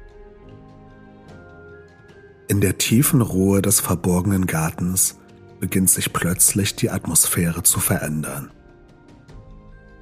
In 2.49 2.61
der 2.61 2.77
tiefen 2.77 3.23
Ruhe 3.23 3.62
des 3.62 3.81
verborgenen 3.81 4.47
Gartens 4.47 5.18
beginnt 5.59 5.88
sich 5.88 6.12
plötzlich 6.12 6.77
die 6.77 6.90
Atmosphäre 6.90 7.62
zu 7.62 7.81
verändern. 7.81 8.51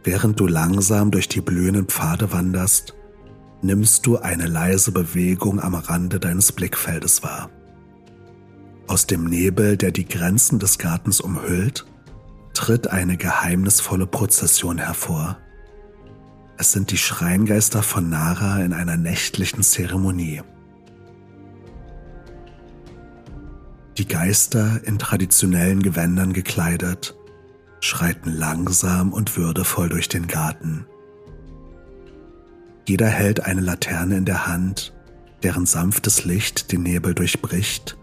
Während 0.02 0.40
du 0.40 0.48
langsam 0.48 1.12
durch 1.12 1.28
die 1.28 1.42
blühenden 1.42 1.86
Pfade 1.86 2.32
wanderst, 2.32 2.94
nimmst 3.62 4.06
du 4.06 4.18
eine 4.18 4.46
leise 4.46 4.92
Bewegung 4.92 5.60
am 5.60 5.74
Rande 5.74 6.20
deines 6.20 6.52
Blickfeldes 6.52 7.22
wahr. 7.22 7.50
Aus 8.86 9.06
dem 9.06 9.24
Nebel, 9.24 9.76
der 9.76 9.92
die 9.92 10.06
Grenzen 10.06 10.58
des 10.58 10.78
Gartens 10.78 11.20
umhüllt, 11.20 11.86
tritt 12.54 12.88
eine 12.88 13.16
geheimnisvolle 13.16 14.06
Prozession 14.06 14.78
hervor. 14.78 15.38
Es 16.56 16.72
sind 16.72 16.90
die 16.90 16.98
Schreingeister 16.98 17.82
von 17.82 18.08
Nara 18.08 18.60
in 18.62 18.72
einer 18.72 18.96
nächtlichen 18.96 19.62
Zeremonie. 19.62 20.42
Die 23.96 24.08
Geister 24.08 24.80
in 24.84 24.98
traditionellen 24.98 25.82
Gewändern 25.82 26.32
gekleidet 26.32 27.14
schreiten 27.80 28.30
langsam 28.30 29.12
und 29.12 29.36
würdevoll 29.36 29.88
durch 29.88 30.08
den 30.08 30.26
Garten. 30.26 30.86
Jeder 32.90 33.06
hält 33.06 33.44
eine 33.44 33.60
Laterne 33.60 34.16
in 34.16 34.24
der 34.24 34.48
Hand, 34.48 34.92
deren 35.44 35.64
sanftes 35.64 36.24
Licht 36.24 36.72
den 36.72 36.82
Nebel 36.82 37.14
durchbricht 37.14 37.96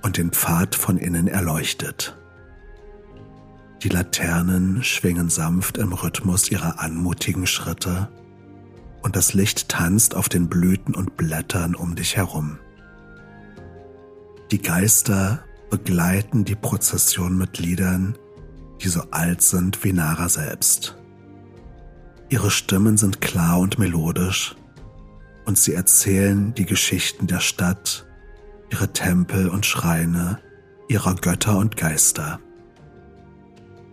und 0.00 0.16
den 0.16 0.30
Pfad 0.30 0.74
von 0.74 0.96
innen 0.96 1.28
erleuchtet. 1.28 2.16
Die 3.82 3.90
Laternen 3.90 4.82
schwingen 4.82 5.28
sanft 5.28 5.76
im 5.76 5.92
Rhythmus 5.92 6.50
ihrer 6.50 6.80
anmutigen 6.80 7.46
Schritte 7.46 8.08
und 9.02 9.14
das 9.14 9.34
Licht 9.34 9.68
tanzt 9.68 10.14
auf 10.14 10.30
den 10.30 10.48
Blüten 10.48 10.94
und 10.94 11.18
Blättern 11.18 11.74
um 11.74 11.94
dich 11.94 12.16
herum. 12.16 12.58
Die 14.50 14.62
Geister 14.62 15.44
begleiten 15.68 16.46
die 16.46 16.56
Prozession 16.56 17.36
mit 17.36 17.58
Liedern, 17.58 18.16
die 18.80 18.88
so 18.88 19.02
alt 19.10 19.42
sind 19.42 19.84
wie 19.84 19.92
Nara 19.92 20.30
selbst. 20.30 20.96
Ihre 22.30 22.52
Stimmen 22.52 22.96
sind 22.96 23.20
klar 23.20 23.58
und 23.58 23.80
melodisch 23.80 24.54
und 25.46 25.58
sie 25.58 25.74
erzählen 25.74 26.54
die 26.54 26.64
Geschichten 26.64 27.26
der 27.26 27.40
Stadt, 27.40 28.06
ihre 28.70 28.92
Tempel 28.92 29.48
und 29.48 29.66
Schreine, 29.66 30.38
ihrer 30.88 31.16
Götter 31.16 31.58
und 31.58 31.76
Geister. 31.76 32.38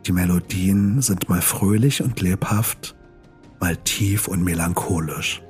Die 0.06 0.12
Melodien 0.12 1.02
sind 1.02 1.30
mal 1.30 1.42
fröhlich 1.42 2.04
und 2.04 2.22
lebhaft, 2.22 2.96
mal 3.60 3.76
tief 3.76 4.28
und 4.28 4.44
melancholisch. 4.44 5.42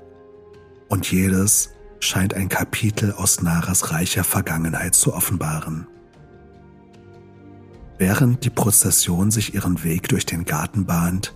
Und 0.88 1.12
jedes 1.12 1.71
scheint 2.00 2.34
ein 2.34 2.47
Kapitel 2.47 3.12
aus 3.12 3.41
Naras 3.41 3.91
reicher 3.91 4.23
Vergangenheit 4.23 4.95
zu 4.95 5.13
offenbaren. 5.13 5.88
Während 7.97 8.45
die 8.45 8.50
Prozession 8.50 9.30
sich 9.30 9.54
ihren 9.56 9.84
Weg 9.84 10.08
durch 10.08 10.26
den 10.26 10.45
Garten 10.45 10.86
bahnt, 10.86 11.36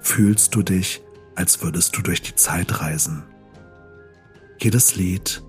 fühlst 0.00 0.54
du 0.54 0.62
dich, 0.62 1.02
als 1.34 1.62
würdest 1.62 1.96
du 1.96 2.02
durch 2.02 2.22
die 2.22 2.34
Zeit 2.34 2.80
reisen. 2.80 3.22
Jedes 4.60 4.96
Lied, 4.96 5.42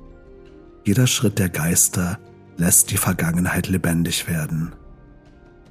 jeder 0.86 1.08
Schritt 1.08 1.40
der 1.40 1.50
Geister 1.50 2.20
lässt 2.58 2.92
die 2.92 2.98
Vergangenheit 2.98 3.68
lebendig 3.68 4.28
werden. 4.28 4.74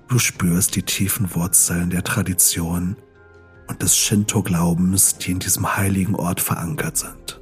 Du 0.08 0.18
spürst 0.18 0.74
die 0.74 0.82
tiefen 0.82 1.34
Wurzeln 1.34 1.90
der 1.90 2.02
Tradition 2.02 2.96
und 3.68 3.82
des 3.82 3.96
Shinto-Glaubens, 3.96 5.18
die 5.18 5.32
in 5.32 5.38
diesem 5.38 5.76
heiligen 5.76 6.14
Ort 6.14 6.40
verankert 6.40 6.96
sind. 6.96 7.40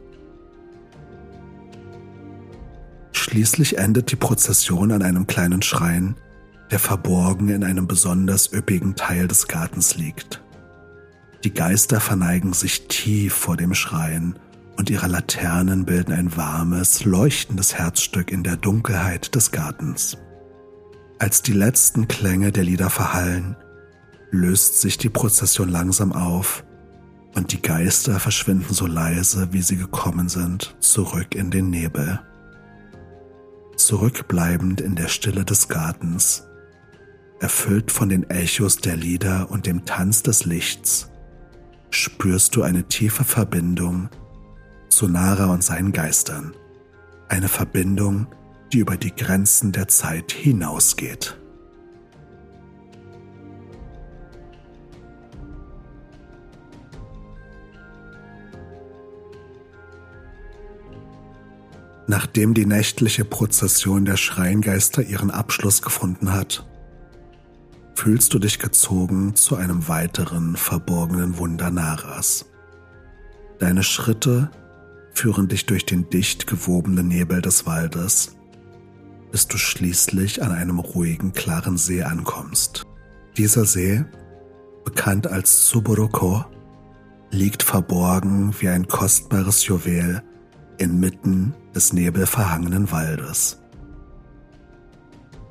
Schließlich 3.13 3.79
endet 3.79 4.11
die 4.11 4.17
Prozession 4.17 4.93
an 4.93 5.03
einem 5.03 5.27
kleinen 5.27 5.63
Schrein, 5.63 6.17
der 6.71 6.79
verborgen 6.79 7.49
in 7.49 7.65
einem 7.65 7.87
besonders 7.87 8.53
üppigen 8.53 8.97
Teil 8.97 9.29
des 9.29 9.49
Gartens 9.49 9.97
liegt. 9.97 10.43
Die 11.45 11.55
Geister 11.55 12.01
verneigen 12.01 12.53
sich 12.53 12.89
tief 12.89 13.35
vor 13.35 13.57
dem 13.57 13.75
Schrein 13.75 14.39
und 14.77 14.91
ihre 14.91 15.07
Laternen 15.07 15.85
bilden 15.85 16.13
ein 16.13 16.37
warmes, 16.37 17.05
leuchtendes 17.05 17.75
Herzstück 17.75 18.31
in 18.31 18.43
der 18.43 18.57
Dunkelheit 18.57 19.35
des 19.35 19.51
Gartens. 19.51 20.19
Als 21.19 21.43
die 21.43 21.53
letzten 21.53 22.09
Klänge 22.09 22.53
der 22.53 22.65
Lieder 22.65 22.91
verhallen, 22.91 23.57
löst 24.31 24.81
sich 24.81 24.99
die 24.99 25.09
Prozession 25.09 25.69
langsam 25.69 26.13
auf 26.13 26.65
und 27.35 27.53
die 27.53 27.63
Geister 27.63 28.21
verschwinden 28.21 28.75
so 28.75 28.87
leise, 28.87 29.53
wie 29.53 29.63
sie 29.63 29.77
gekommen 29.77 30.29
sind, 30.29 30.77
zurück 30.81 31.35
in 31.35 31.51
den 31.51 31.71
Nebel. 31.71 32.21
Zurückbleibend 33.77 34.81
in 34.81 34.95
der 34.95 35.09
Stille 35.09 35.45
des 35.45 35.69
Gartens 35.69 36.45
erfüllt 37.41 37.93
von 37.93 38.09
den 38.09 38.29
Echos 38.31 38.79
der 38.79 38.97
Lieder 38.97 39.51
und 39.51 39.67
dem 39.67 39.85
Tanz 39.85 40.23
des 40.23 40.45
Lichts, 40.47 41.11
spürst 41.91 42.57
du 42.57 42.63
eine 42.63 42.85
tiefe 42.85 43.25
Verbindung 43.25 44.09
zu 44.89 45.09
Nara 45.09 45.47
und 45.47 45.63
seinen 45.63 45.93
Geistern. 45.93 46.55
Eine 47.29 47.49
Verbindung, 47.49 48.27
die 48.73 48.79
über 48.79 48.97
die 48.97 49.15
Grenzen 49.15 49.73
der 49.73 49.89
Zeit 49.89 50.33
hinausgeht. 50.33 51.39
Nachdem 62.09 62.55
die 62.55 62.67
nächtliche 62.67 63.25
Prozession 63.25 64.05
der 64.05 64.17
Schreingeister 64.17 65.03
ihren 65.03 65.31
Abschluss 65.33 65.83
gefunden 65.83 66.33
hat, 66.33 66.65
fühlst 67.97 68.35
du 68.35 68.39
dich 68.39 68.59
gezogen 68.59 69.35
zu 69.35 69.57
einem 69.57 69.89
weiteren 69.89 70.55
verborgenen 70.55 71.39
Wunder 71.39 71.71
Naras. 71.71 72.45
Deine 73.59 73.83
Schritte 73.83 74.51
führen 75.13 75.49
dich 75.49 75.65
durch 75.65 75.87
den 75.87 76.11
dicht 76.11 76.47
gewobenen 76.47 77.09
Nebel 77.09 77.41
des 77.41 77.65
Waldes, 77.67 78.37
bis 79.33 79.49
du 79.49 79.57
schließlich 79.57 80.43
an 80.43 80.53
einem 80.53 80.79
ruhigen, 80.79 81.33
klaren 81.33 81.79
See 81.79 82.03
ankommst. 82.03 82.85
Dieser 83.39 83.65
See, 83.65 84.05
bekannt 84.85 85.27
als 85.27 85.67
Tsuburoko, 85.67 86.45
liegt 87.31 87.63
verborgen 87.63 88.55
wie 88.61 88.69
ein 88.69 88.87
kostbares 88.87 89.67
Juwel 89.67 90.23
inmitten 90.79 91.55
des 91.75 91.95
nebelverhangenen 91.95 92.93
Waldes. 92.93 93.59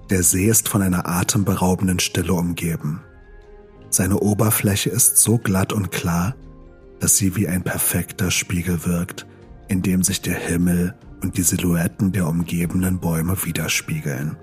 Der 0.09 0.21
See 0.21 0.47
ist 0.47 0.69
von 0.69 0.83
einer 0.83 1.07
atemberaubenden 1.07 1.99
Stille 1.99 2.33
umgeben. 2.33 3.01
Seine 3.89 4.19
Oberfläche 4.19 4.89
ist 4.91 5.17
so 5.17 5.37
glatt 5.39 5.73
und 5.73 5.91
klar, 5.91 6.35
dass 6.99 7.17
sie 7.17 7.35
wie 7.35 7.47
ein 7.47 7.63
perfekter 7.63 8.29
Spiegel 8.29 8.85
wirkt, 8.85 9.25
in 9.67 9.81
dem 9.81 10.03
sich 10.03 10.21
der 10.21 10.35
Himmel 10.35 10.93
und 11.23 11.37
die 11.37 11.41
Silhouetten 11.41 12.11
der 12.11 12.27
umgebenden 12.27 12.99
Bäume 12.99 13.35
widerspiegeln. 13.45 14.37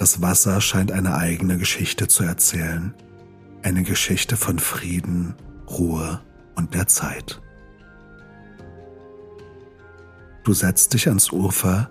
Das 0.00 0.20
Wasser 0.20 0.60
scheint 0.60 0.90
eine 0.90 1.14
eigene 1.14 1.58
Geschichte 1.58 2.08
zu 2.08 2.24
erzählen, 2.24 2.92
eine 3.62 3.84
Geschichte 3.84 4.36
von 4.36 4.58
Frieden, 4.58 5.36
Ruhe 5.70 6.20
und 6.56 6.74
der 6.74 6.88
Zeit. 6.88 7.40
Du 10.44 10.52
setzt 10.52 10.92
dich 10.94 11.08
ans 11.08 11.30
Ufer 11.30 11.90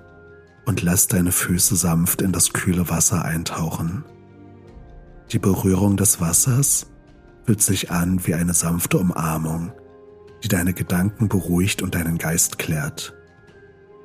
und 0.66 0.82
lässt 0.82 1.14
deine 1.14 1.32
Füße 1.32 1.76
sanft 1.76 2.22
in 2.22 2.32
das 2.32 2.54
kühle 2.54 2.90
Wasser 2.90 3.24
eintauchen, 3.24 4.04
Die 5.32 5.40
Berührung 5.40 5.96
des 5.96 6.20
Wassers 6.20 6.88
fühlt 7.46 7.62
sich 7.62 7.90
an 7.90 8.28
wie 8.28 8.34
eine 8.34 8.54
sanfte 8.54 8.98
Umarmung, 8.98 9.72
die 10.44 10.50
deine 10.50 10.74
Gedanken 10.74 11.30
beruhigt 11.30 11.82
und 11.82 11.96
deinen 11.96 12.18
Geist 12.18 12.60
klärt. 12.60 13.14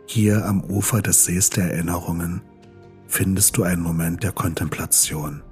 Hier 0.07 0.47
am 0.47 0.63
Ufer 0.63 1.03
des 1.03 1.25
Sees 1.25 1.51
der 1.51 1.73
Erinnerungen 1.73 2.43
findest 3.09 3.57
du 3.57 3.65
einen 3.65 3.83
Moment 3.83 4.23
der 4.23 4.31
Kontemplation, 4.31 5.43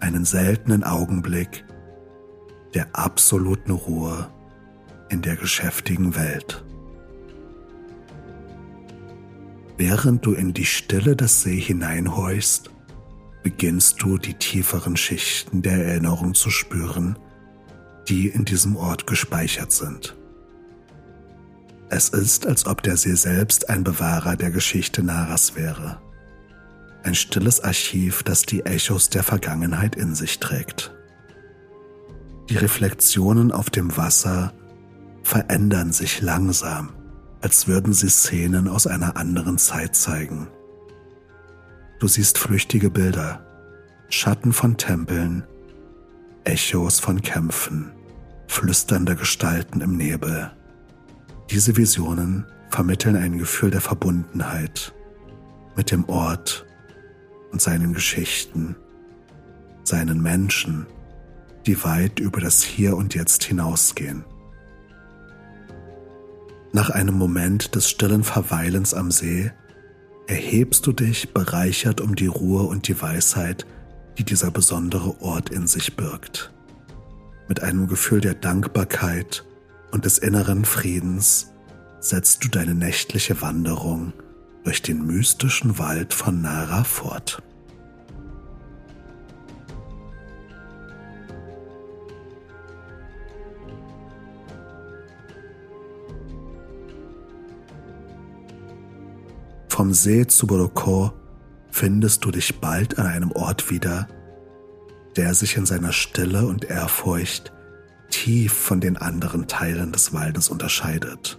einen 0.00 0.24
seltenen 0.24 0.84
Augenblick 0.84 1.66
der 2.72 2.86
absoluten 2.94 3.72
Ruhe 3.72 4.30
in 5.10 5.20
der 5.20 5.36
geschäftigen 5.36 6.16
Welt. 6.16 6.64
Während 9.76 10.24
du 10.26 10.32
in 10.32 10.52
die 10.52 10.66
Stille 10.66 11.16
des 11.16 11.42
See 11.42 11.58
hineinhorchst, 11.58 12.70
beginnst 13.42 14.02
du 14.02 14.18
die 14.18 14.34
tieferen 14.34 14.96
Schichten 14.96 15.62
der 15.62 15.84
Erinnerung 15.86 16.34
zu 16.34 16.50
spüren, 16.50 17.18
die 18.08 18.28
in 18.28 18.44
diesem 18.44 18.76
Ort 18.76 19.06
gespeichert 19.06 19.72
sind. 19.72 20.16
Es 21.88 22.08
ist, 22.08 22.46
als 22.46 22.66
ob 22.66 22.82
der 22.82 22.96
See 22.96 23.14
selbst 23.14 23.68
ein 23.68 23.84
Bewahrer 23.84 24.36
der 24.36 24.50
Geschichte 24.50 25.02
Naras 25.02 25.56
wäre. 25.56 26.00
Ein 27.02 27.14
stilles 27.14 27.60
Archiv, 27.60 28.22
das 28.22 28.42
die 28.42 28.64
Echos 28.64 29.10
der 29.10 29.22
Vergangenheit 29.22 29.96
in 29.96 30.14
sich 30.14 30.38
trägt. 30.38 30.94
Die 32.48 32.56
Reflexionen 32.56 33.52
auf 33.52 33.70
dem 33.70 33.96
Wasser 33.96 34.52
verändern 35.22 35.92
sich 35.92 36.22
langsam, 36.22 36.92
als 37.42 37.66
würden 37.66 37.92
sie 37.92 38.08
Szenen 38.08 38.68
aus 38.68 38.86
einer 38.86 39.16
anderen 39.16 39.58
Zeit 39.58 39.94
zeigen. 39.94 40.48
Du 41.98 42.08
siehst 42.08 42.38
flüchtige 42.38 42.90
Bilder, 42.90 43.44
Schatten 44.08 44.52
von 44.52 44.76
Tempeln, 44.76 45.44
Echos 46.44 47.00
von 47.00 47.20
Kämpfen, 47.20 47.92
flüsternde 48.46 49.16
Gestalten 49.16 49.80
im 49.80 49.96
Nebel. 49.96 50.50
Diese 51.50 51.76
Visionen 51.76 52.46
vermitteln 52.70 53.16
ein 53.16 53.38
Gefühl 53.38 53.70
der 53.70 53.80
Verbundenheit 53.80 54.94
mit 55.76 55.90
dem 55.90 56.08
Ort 56.08 56.66
und 57.50 57.60
seinen 57.60 57.92
Geschichten, 57.92 58.76
seinen 59.84 60.22
Menschen, 60.22 60.86
die 61.66 61.82
weit 61.84 62.18
über 62.18 62.40
das 62.40 62.62
Hier 62.62 62.96
und 62.96 63.14
Jetzt 63.14 63.44
hinausgehen. 63.44 64.24
Nach 66.74 66.88
einem 66.88 67.14
Moment 67.14 67.74
des 67.74 67.90
stillen 67.90 68.24
Verweilens 68.24 68.94
am 68.94 69.10
See 69.10 69.52
erhebst 70.26 70.86
du 70.86 70.92
dich 70.92 71.34
bereichert 71.34 72.00
um 72.00 72.16
die 72.16 72.26
Ruhe 72.26 72.62
und 72.62 72.88
die 72.88 73.00
Weisheit, 73.00 73.66
die 74.16 74.24
dieser 74.24 74.50
besondere 74.50 75.20
Ort 75.20 75.50
in 75.50 75.66
sich 75.66 75.96
birgt. 75.96 76.50
Mit 77.46 77.62
einem 77.62 77.88
Gefühl 77.88 78.22
der 78.22 78.34
Dankbarkeit 78.34 79.44
und 79.90 80.06
des 80.06 80.16
inneren 80.16 80.64
Friedens 80.64 81.52
setzt 82.00 82.42
du 82.42 82.48
deine 82.48 82.74
nächtliche 82.74 83.42
Wanderung 83.42 84.14
durch 84.64 84.80
den 84.80 85.06
mystischen 85.06 85.78
Wald 85.78 86.14
von 86.14 86.40
Nara 86.40 86.84
fort. 86.84 87.42
Vom 99.72 99.94
See 99.94 100.26
zu 100.26 100.46
Boroko 100.46 101.14
findest 101.70 102.26
du 102.26 102.30
dich 102.30 102.60
bald 102.60 102.98
an 102.98 103.06
einem 103.06 103.32
Ort 103.32 103.70
wieder, 103.70 104.06
der 105.16 105.32
sich 105.32 105.56
in 105.56 105.64
seiner 105.64 105.92
Stille 105.92 106.46
und 106.46 106.66
Ehrfurcht 106.66 107.54
tief 108.10 108.52
von 108.52 108.82
den 108.82 108.98
anderen 108.98 109.48
Teilen 109.48 109.90
des 109.90 110.12
Waldes 110.12 110.50
unterscheidet. 110.50 111.38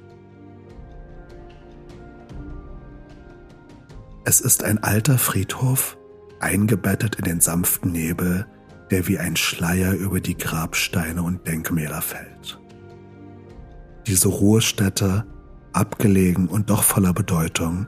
Es 4.25 4.41
ist 4.41 4.63
ein 4.63 4.83
alter 4.83 5.19
Friedhof, 5.19 5.95
eingebettet 6.39 7.17
in 7.17 7.25
den 7.25 7.39
sanften 7.39 7.91
Nebel, 7.91 8.47
der 8.89 9.07
wie 9.07 9.19
ein 9.19 9.35
Schleier 9.35 9.93
über 9.93 10.19
die 10.19 10.35
Grabsteine 10.35 11.21
und 11.21 11.45
Denkmäler 11.45 12.01
fällt. 12.01 12.59
Diese 14.07 14.29
Ruhestätte, 14.29 15.23
abgelegen 15.71 16.47
und 16.47 16.71
doch 16.71 16.81
voller 16.81 17.13
Bedeutung, 17.13 17.85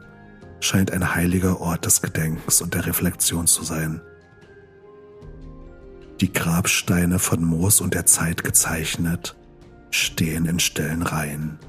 scheint 0.59 0.91
ein 0.91 1.15
heiliger 1.15 1.61
Ort 1.61 1.85
des 1.85 2.01
Gedenkens 2.01 2.61
und 2.61 2.73
der 2.73 2.85
Reflexion 2.85 3.47
zu 3.47 3.63
sein– 3.63 4.01
die 6.21 6.31
Grabsteine 6.31 7.19
von 7.19 7.43
Moos 7.43 7.81
und 7.81 7.93
der 7.93 8.05
Zeit 8.05 8.43
gezeichnet, 8.43 9.35
stehen 9.91 10.45
in 10.45 10.59
stillen 10.59 11.01
Reihen. 11.01 11.59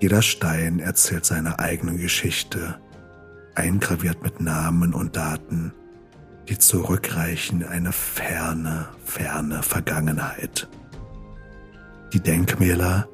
Jeder 0.00 0.20
Stein 0.20 0.80
erzählt 0.80 1.24
seine 1.24 1.58
eigene 1.58 1.96
Geschichte, 1.96 2.80
eingraviert 3.54 4.22
mit 4.22 4.40
Namen 4.40 4.94
und 4.94 5.16
Daten, 5.16 5.72
die 6.48 6.58
zurückreichen 6.58 7.62
in 7.62 7.68
eine 7.68 7.92
ferne, 7.92 8.88
ferne 9.04 9.62
Vergangenheit. 9.62 10.68
Die 12.12 12.20
Denkmäler, 12.20 13.08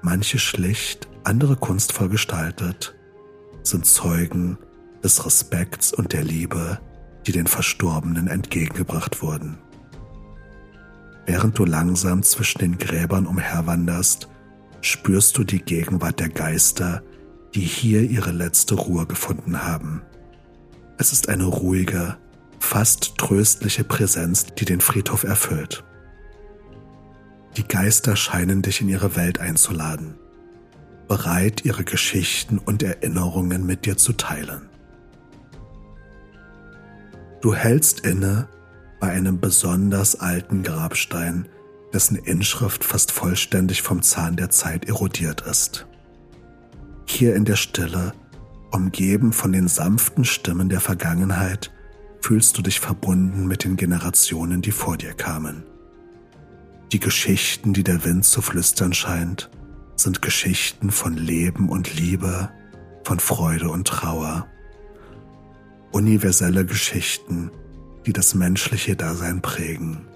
manche 0.00 0.38
schlicht, 0.38 1.08
andere 1.24 1.56
kunstvoll 1.56 2.08
gestaltet, 2.08 2.95
sind 3.66 3.86
Zeugen 3.86 4.58
des 5.02 5.24
Respekts 5.24 5.92
und 5.92 6.12
der 6.12 6.24
Liebe, 6.24 6.80
die 7.26 7.32
den 7.32 7.46
Verstorbenen 7.46 8.28
entgegengebracht 8.28 9.22
wurden. 9.22 9.58
Während 11.26 11.58
du 11.58 11.64
langsam 11.64 12.22
zwischen 12.22 12.58
den 12.58 12.78
Gräbern 12.78 13.26
umherwanderst, 13.26 14.28
spürst 14.80 15.36
du 15.36 15.44
die 15.44 15.60
Gegenwart 15.60 16.20
der 16.20 16.28
Geister, 16.28 17.02
die 17.54 17.60
hier 17.60 18.02
ihre 18.02 18.30
letzte 18.30 18.74
Ruhe 18.74 19.06
gefunden 19.06 19.62
haben. 19.62 20.02
Es 20.98 21.12
ist 21.12 21.28
eine 21.28 21.44
ruhige, 21.44 22.16
fast 22.60 23.18
tröstliche 23.18 23.84
Präsenz, 23.84 24.46
die 24.54 24.64
den 24.64 24.80
Friedhof 24.80 25.24
erfüllt. 25.24 25.84
Die 27.56 27.66
Geister 27.66 28.16
scheinen 28.16 28.62
dich 28.62 28.80
in 28.80 28.88
ihre 28.88 29.16
Welt 29.16 29.40
einzuladen, 29.40 30.14
bereit, 31.08 31.64
ihre 31.64 31.84
Geschichten 31.84 32.58
und 32.58 32.82
Erinnerungen 32.82 33.64
mit 33.66 33.86
dir 33.86 33.96
zu 33.96 34.12
teilen. 34.12 34.68
Du 37.40 37.54
hältst 37.54 38.00
inne 38.00 38.48
bei 38.98 39.10
einem 39.10 39.40
besonders 39.40 40.18
alten 40.18 40.62
Grabstein, 40.62 41.46
dessen 41.92 42.16
Inschrift 42.16 42.82
fast 42.82 43.12
vollständig 43.12 43.82
vom 43.82 44.02
Zahn 44.02 44.36
der 44.36 44.50
Zeit 44.50 44.86
erodiert 44.86 45.42
ist. 45.42 45.86
Hier 47.06 47.36
in 47.36 47.44
der 47.44 47.56
Stille, 47.56 48.12
umgeben 48.72 49.32
von 49.32 49.52
den 49.52 49.68
sanften 49.68 50.24
Stimmen 50.24 50.68
der 50.68 50.80
Vergangenheit, 50.80 51.70
fühlst 52.20 52.58
du 52.58 52.62
dich 52.62 52.80
verbunden 52.80 53.46
mit 53.46 53.64
den 53.64 53.76
Generationen, 53.76 54.60
die 54.60 54.72
vor 54.72 54.96
dir 54.96 55.12
kamen. 55.12 55.62
Die 56.92 57.00
Geschichten, 57.00 57.72
die 57.72 57.84
der 57.84 58.04
Wind 58.04 58.24
zu 58.24 58.42
flüstern 58.42 58.92
scheint, 58.92 59.50
sind 59.96 60.22
Geschichten 60.22 60.90
von 60.90 61.16
Leben 61.16 61.68
und 61.68 61.96
Liebe, 61.96 62.50
von 63.04 63.20
Freude 63.20 63.70
und 63.70 63.86
Trauer 63.86 64.46
universelle 65.96 66.66
Geschichten, 66.66 67.50
die 68.04 68.12
das 68.12 68.34
menschliche 68.34 68.96
Dasein 68.96 69.40
prägen, 69.40 70.06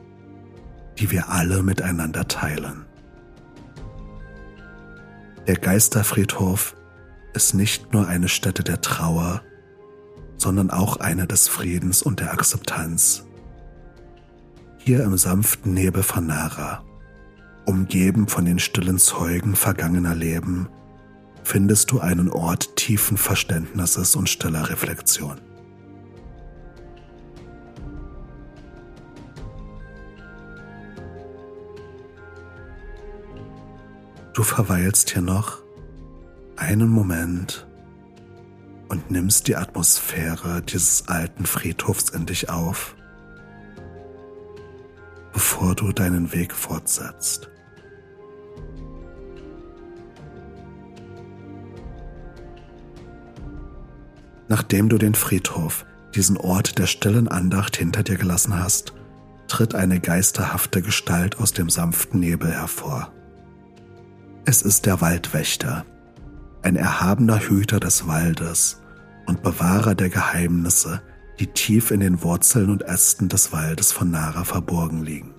die 0.98 1.10
wir 1.10 1.30
alle 1.30 1.62
miteinander 1.62 2.28
teilen. 2.28 2.84
Der 5.46 5.56
Geisterfriedhof 5.56 6.76
ist 7.32 7.54
nicht 7.54 7.94
nur 7.94 8.06
eine 8.06 8.28
Stätte 8.28 8.62
der 8.62 8.82
Trauer, 8.82 9.40
sondern 10.36 10.70
auch 10.70 10.98
eine 10.98 11.26
des 11.26 11.48
Friedens 11.48 12.02
und 12.02 12.20
der 12.20 12.32
Akzeptanz. 12.32 13.24
Hier 14.76 15.02
im 15.02 15.16
sanften 15.16 15.72
Nebel 15.72 16.02
von 16.02 16.26
Nara, 16.26 16.84
umgeben 17.66 18.28
von 18.28 18.44
den 18.44 18.58
stillen 18.58 18.98
Zeugen 18.98 19.56
vergangener 19.56 20.14
Leben, 20.14 20.68
findest 21.42 21.90
du 21.90 22.00
einen 22.00 22.30
Ort 22.30 22.76
tiefen 22.76 23.16
Verständnisses 23.16 24.16
und 24.16 24.28
stiller 24.28 24.70
Reflexion. 24.70 25.40
Du 34.32 34.42
verweilst 34.44 35.10
hier 35.10 35.22
noch 35.22 35.58
einen 36.56 36.88
Moment 36.88 37.66
und 38.88 39.10
nimmst 39.10 39.48
die 39.48 39.56
Atmosphäre 39.56 40.62
dieses 40.62 41.08
alten 41.08 41.46
Friedhofs 41.46 42.10
in 42.10 42.26
dich 42.26 42.48
auf, 42.48 42.94
bevor 45.60 45.74
du 45.74 45.92
deinen 45.92 46.32
Weg 46.32 46.54
fortsetzt. 46.54 47.50
Nachdem 54.48 54.88
du 54.88 54.96
den 54.96 55.14
Friedhof 55.14 55.84
diesen 56.14 56.38
Ort 56.38 56.78
der 56.78 56.86
stillen 56.86 57.28
Andacht 57.28 57.76
hinter 57.76 58.02
dir 58.02 58.16
gelassen 58.16 58.58
hast, 58.58 58.94
tritt 59.48 59.74
eine 59.74 60.00
geisterhafte 60.00 60.80
Gestalt 60.80 61.38
aus 61.38 61.52
dem 61.52 61.68
sanften 61.68 62.20
Nebel 62.20 62.50
hervor. 62.50 63.12
Es 64.46 64.62
ist 64.62 64.86
der 64.86 65.02
Waldwächter, 65.02 65.84
ein 66.62 66.76
erhabener 66.76 67.38
Hüter 67.38 67.80
des 67.80 68.06
Waldes 68.06 68.80
und 69.26 69.42
Bewahrer 69.42 69.94
der 69.94 70.08
Geheimnisse, 70.08 71.02
die 71.38 71.48
tief 71.48 71.90
in 71.90 72.00
den 72.00 72.22
Wurzeln 72.22 72.70
und 72.70 72.80
Ästen 72.80 73.28
des 73.28 73.52
Waldes 73.52 73.92
von 73.92 74.10
Nara 74.10 74.44
verborgen 74.44 75.04
liegen. 75.04 75.34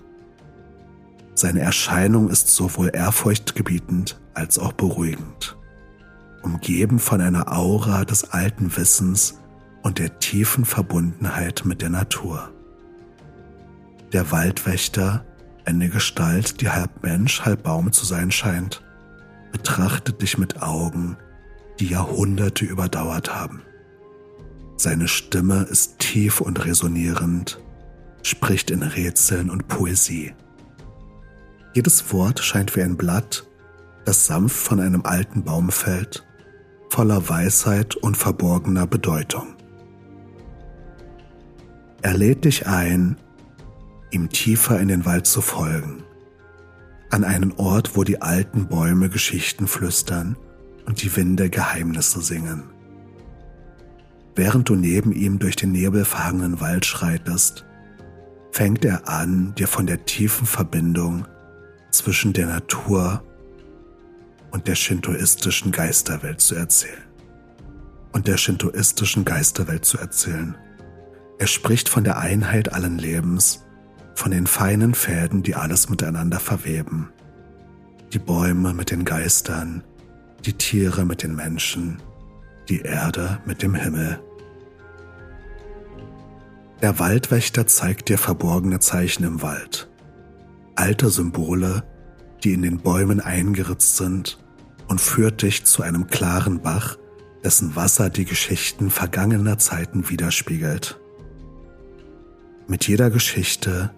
Seine 1.42 1.62
Erscheinung 1.62 2.30
ist 2.30 2.54
sowohl 2.54 2.92
ehrfurchtgebietend 2.94 4.20
als 4.32 4.60
auch 4.60 4.72
beruhigend, 4.72 5.56
umgeben 6.42 7.00
von 7.00 7.20
einer 7.20 7.50
Aura 7.50 8.04
des 8.04 8.30
alten 8.30 8.76
Wissens 8.76 9.40
und 9.82 9.98
der 9.98 10.20
tiefen 10.20 10.64
Verbundenheit 10.64 11.64
mit 11.64 11.82
der 11.82 11.88
Natur. 11.88 12.52
Der 14.12 14.30
Waldwächter, 14.30 15.24
eine 15.64 15.88
Gestalt, 15.88 16.60
die 16.60 16.68
halb 16.68 17.02
Mensch, 17.02 17.40
halb 17.40 17.64
Baum 17.64 17.90
zu 17.90 18.06
sein 18.06 18.30
scheint, 18.30 18.84
betrachtet 19.50 20.22
dich 20.22 20.38
mit 20.38 20.62
Augen, 20.62 21.16
die 21.80 21.88
Jahrhunderte 21.88 22.64
überdauert 22.64 23.34
haben. 23.34 23.62
Seine 24.76 25.08
Stimme 25.08 25.64
ist 25.64 25.98
tief 25.98 26.40
und 26.40 26.64
resonierend, 26.64 27.58
spricht 28.22 28.70
in 28.70 28.84
Rätseln 28.84 29.50
und 29.50 29.66
Poesie. 29.66 30.34
Jedes 31.74 32.12
Wort 32.12 32.40
scheint 32.40 32.76
wie 32.76 32.82
ein 32.82 32.96
Blatt, 32.96 33.46
das 34.04 34.26
sanft 34.26 34.56
von 34.56 34.80
einem 34.80 35.06
alten 35.06 35.42
Baum 35.44 35.70
fällt, 35.70 36.26
voller 36.90 37.28
Weisheit 37.28 37.96
und 37.96 38.16
verborgener 38.16 38.86
Bedeutung. 38.86 39.54
Er 42.02 42.14
lädt 42.14 42.44
dich 42.44 42.66
ein, 42.66 43.16
ihm 44.10 44.28
tiefer 44.28 44.78
in 44.80 44.88
den 44.88 45.06
Wald 45.06 45.26
zu 45.26 45.40
folgen, 45.40 46.02
an 47.10 47.24
einen 47.24 47.52
Ort, 47.52 47.96
wo 47.96 48.04
die 48.04 48.20
alten 48.20 48.66
Bäume 48.66 49.08
Geschichten 49.08 49.66
flüstern 49.66 50.36
und 50.84 51.02
die 51.02 51.16
Winde 51.16 51.48
Geheimnisse 51.48 52.20
singen. 52.20 52.64
Während 54.34 54.68
du 54.68 54.74
neben 54.74 55.12
ihm 55.12 55.38
durch 55.38 55.56
den 55.56 55.72
nebelverhangenen 55.72 56.60
Wald 56.60 56.84
schreitest, 56.84 57.64
fängt 58.50 58.84
er 58.84 59.08
an, 59.08 59.54
dir 59.54 59.68
von 59.68 59.86
der 59.86 60.04
tiefen 60.04 60.46
Verbindung 60.46 61.26
zwischen 61.92 62.32
der 62.32 62.46
Natur 62.46 63.22
und 64.50 64.66
der 64.66 64.74
shintoistischen 64.74 65.72
Geisterwelt 65.72 66.40
zu 66.40 66.54
erzählen. 66.54 67.02
Und 68.12 68.28
der 68.28 68.36
shintoistischen 68.36 69.24
Geisterwelt 69.24 69.84
zu 69.84 69.98
erzählen. 69.98 70.56
Er 71.38 71.46
spricht 71.46 71.88
von 71.88 72.04
der 72.04 72.18
Einheit 72.18 72.72
allen 72.72 72.98
Lebens, 72.98 73.64
von 74.14 74.30
den 74.30 74.46
feinen 74.46 74.94
Fäden, 74.94 75.42
die 75.42 75.54
alles 75.54 75.88
miteinander 75.88 76.38
verweben. 76.38 77.10
Die 78.12 78.18
Bäume 78.18 78.74
mit 78.74 78.90
den 78.90 79.06
Geistern, 79.06 79.82
die 80.44 80.52
Tiere 80.52 81.06
mit 81.06 81.22
den 81.22 81.34
Menschen, 81.34 82.02
die 82.68 82.80
Erde 82.80 83.40
mit 83.46 83.62
dem 83.62 83.74
Himmel. 83.74 84.20
Der 86.82 86.98
Waldwächter 86.98 87.66
zeigt 87.66 88.08
dir 88.10 88.18
verborgene 88.18 88.80
Zeichen 88.80 89.24
im 89.24 89.40
Wald 89.40 89.91
alte 90.74 91.10
Symbole, 91.10 91.84
die 92.44 92.52
in 92.52 92.62
den 92.62 92.78
Bäumen 92.78 93.20
eingeritzt 93.20 93.96
sind, 93.96 94.38
und 94.88 95.00
führt 95.00 95.42
dich 95.42 95.64
zu 95.64 95.82
einem 95.82 96.08
klaren 96.08 96.60
Bach, 96.60 96.98
dessen 97.42 97.76
Wasser 97.76 98.10
die 98.10 98.24
Geschichten 98.24 98.90
vergangener 98.90 99.58
Zeiten 99.58 100.08
widerspiegelt. 100.10 101.00
Mit 102.68 102.86
jeder 102.86 103.10
Geschichte, 103.10 103.90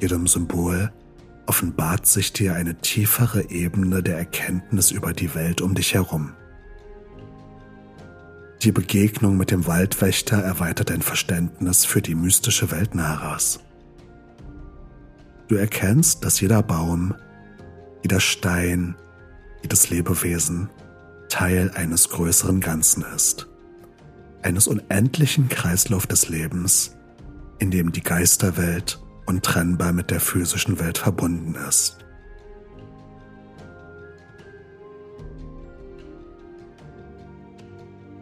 jedem 0.00 0.26
Symbol, 0.26 0.92
offenbart 1.46 2.06
sich 2.06 2.32
dir 2.32 2.54
eine 2.54 2.76
tiefere 2.76 3.50
Ebene 3.50 4.02
der 4.02 4.18
Erkenntnis 4.18 4.90
über 4.90 5.12
die 5.12 5.34
Welt 5.34 5.60
um 5.60 5.74
dich 5.74 5.94
herum. 5.94 6.32
Die 8.62 8.72
Begegnung 8.72 9.36
mit 9.36 9.50
dem 9.50 9.66
Waldwächter 9.66 10.36
erweitert 10.36 10.90
dein 10.90 11.02
Verständnis 11.02 11.84
für 11.84 12.00
die 12.00 12.14
mystische 12.14 12.70
Welt 12.70 12.94
Naras. 12.94 13.58
Du 15.52 15.58
erkennst, 15.58 16.24
dass 16.24 16.40
jeder 16.40 16.62
Baum, 16.62 17.14
jeder 18.02 18.20
Stein, 18.20 18.96
jedes 19.62 19.90
Lebewesen 19.90 20.70
Teil 21.28 21.70
eines 21.74 22.08
größeren 22.08 22.60
Ganzen 22.60 23.04
ist, 23.14 23.50
eines 24.40 24.66
unendlichen 24.66 25.50
Kreislauf 25.50 26.06
des 26.06 26.30
Lebens, 26.30 26.96
in 27.58 27.70
dem 27.70 27.92
die 27.92 28.00
Geisterwelt 28.00 28.98
untrennbar 29.26 29.92
mit 29.92 30.10
der 30.10 30.20
physischen 30.20 30.80
Welt 30.80 30.96
verbunden 30.96 31.54
ist. 31.68 31.98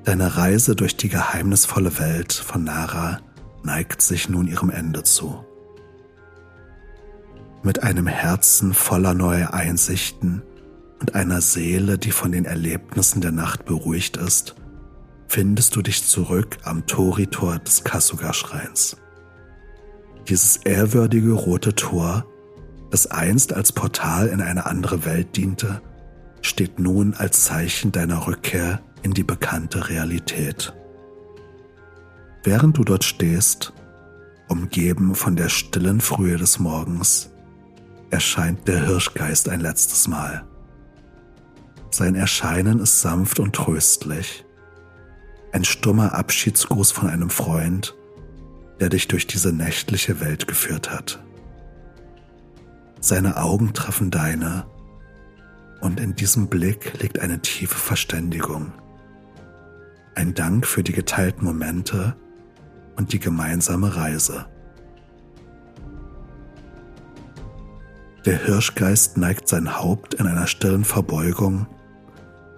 Deine 0.02 0.36
Reise 0.36 0.74
durch 0.74 0.96
die 0.96 1.08
geheimnisvolle 1.08 1.96
Welt 2.00 2.32
von 2.32 2.64
Nara 2.64 3.20
neigt 3.62 4.02
sich 4.02 4.28
nun 4.28 4.48
ihrem 4.48 4.70
Ende 4.70 5.04
zu 5.04 5.44
mit 7.62 7.82
einem 7.82 8.06
Herzen 8.06 8.74
voller 8.74 9.14
neuer 9.14 9.52
Einsichten 9.52 10.42
und 11.00 11.14
einer 11.14 11.40
Seele, 11.40 11.98
die 11.98 12.10
von 12.10 12.32
den 12.32 12.44
Erlebnissen 12.44 13.20
der 13.20 13.32
Nacht 13.32 13.64
beruhigt 13.64 14.16
ist, 14.16 14.54
findest 15.28 15.76
du 15.76 15.82
dich 15.82 16.06
zurück 16.06 16.58
am 16.64 16.86
Toritor 16.86 17.58
des 17.58 17.84
Kasuga-Schreins. 17.84 18.96
Dieses 20.28 20.56
ehrwürdige 20.58 21.32
rote 21.32 21.74
Tor, 21.74 22.26
das 22.90 23.06
einst 23.06 23.52
als 23.52 23.72
Portal 23.72 24.28
in 24.28 24.40
eine 24.40 24.66
andere 24.66 25.04
Welt 25.04 25.36
diente, 25.36 25.80
steht 26.42 26.78
nun 26.78 27.14
als 27.14 27.44
Zeichen 27.44 27.92
deiner 27.92 28.26
Rückkehr 28.26 28.80
in 29.02 29.12
die 29.12 29.22
bekannte 29.22 29.88
Realität. 29.88 30.74
Während 32.42 32.78
du 32.78 32.84
dort 32.84 33.04
stehst, 33.04 33.72
umgeben 34.48 35.14
von 35.14 35.36
der 35.36 35.48
stillen 35.48 36.00
Frühe 36.00 36.36
des 36.36 36.58
Morgens, 36.58 37.29
erscheint 38.10 38.66
der 38.68 38.84
Hirschgeist 38.84 39.48
ein 39.48 39.60
letztes 39.60 40.08
Mal. 40.08 40.44
Sein 41.90 42.14
Erscheinen 42.14 42.80
ist 42.80 43.00
sanft 43.00 43.40
und 43.40 43.54
tröstlich. 43.54 44.44
Ein 45.52 45.64
stummer 45.64 46.14
Abschiedsgruß 46.14 46.92
von 46.92 47.08
einem 47.08 47.30
Freund, 47.30 47.96
der 48.78 48.88
dich 48.88 49.08
durch 49.08 49.26
diese 49.26 49.52
nächtliche 49.52 50.20
Welt 50.20 50.46
geführt 50.46 50.90
hat. 50.90 51.22
Seine 53.00 53.38
Augen 53.38 53.72
treffen 53.72 54.10
deine 54.10 54.66
und 55.80 56.00
in 56.00 56.14
diesem 56.14 56.48
Blick 56.48 57.00
liegt 57.00 57.18
eine 57.18 57.40
tiefe 57.40 57.78
Verständigung. 57.78 58.72
Ein 60.14 60.34
Dank 60.34 60.66
für 60.66 60.82
die 60.82 60.92
geteilten 60.92 61.44
Momente 61.44 62.16
und 62.96 63.12
die 63.12 63.18
gemeinsame 63.18 63.96
Reise. 63.96 64.46
Der 68.26 68.36
Hirschgeist 68.44 69.16
neigt 69.16 69.48
sein 69.48 69.78
Haupt 69.78 70.14
in 70.14 70.26
einer 70.26 70.46
stillen 70.46 70.84
Verbeugung 70.84 71.66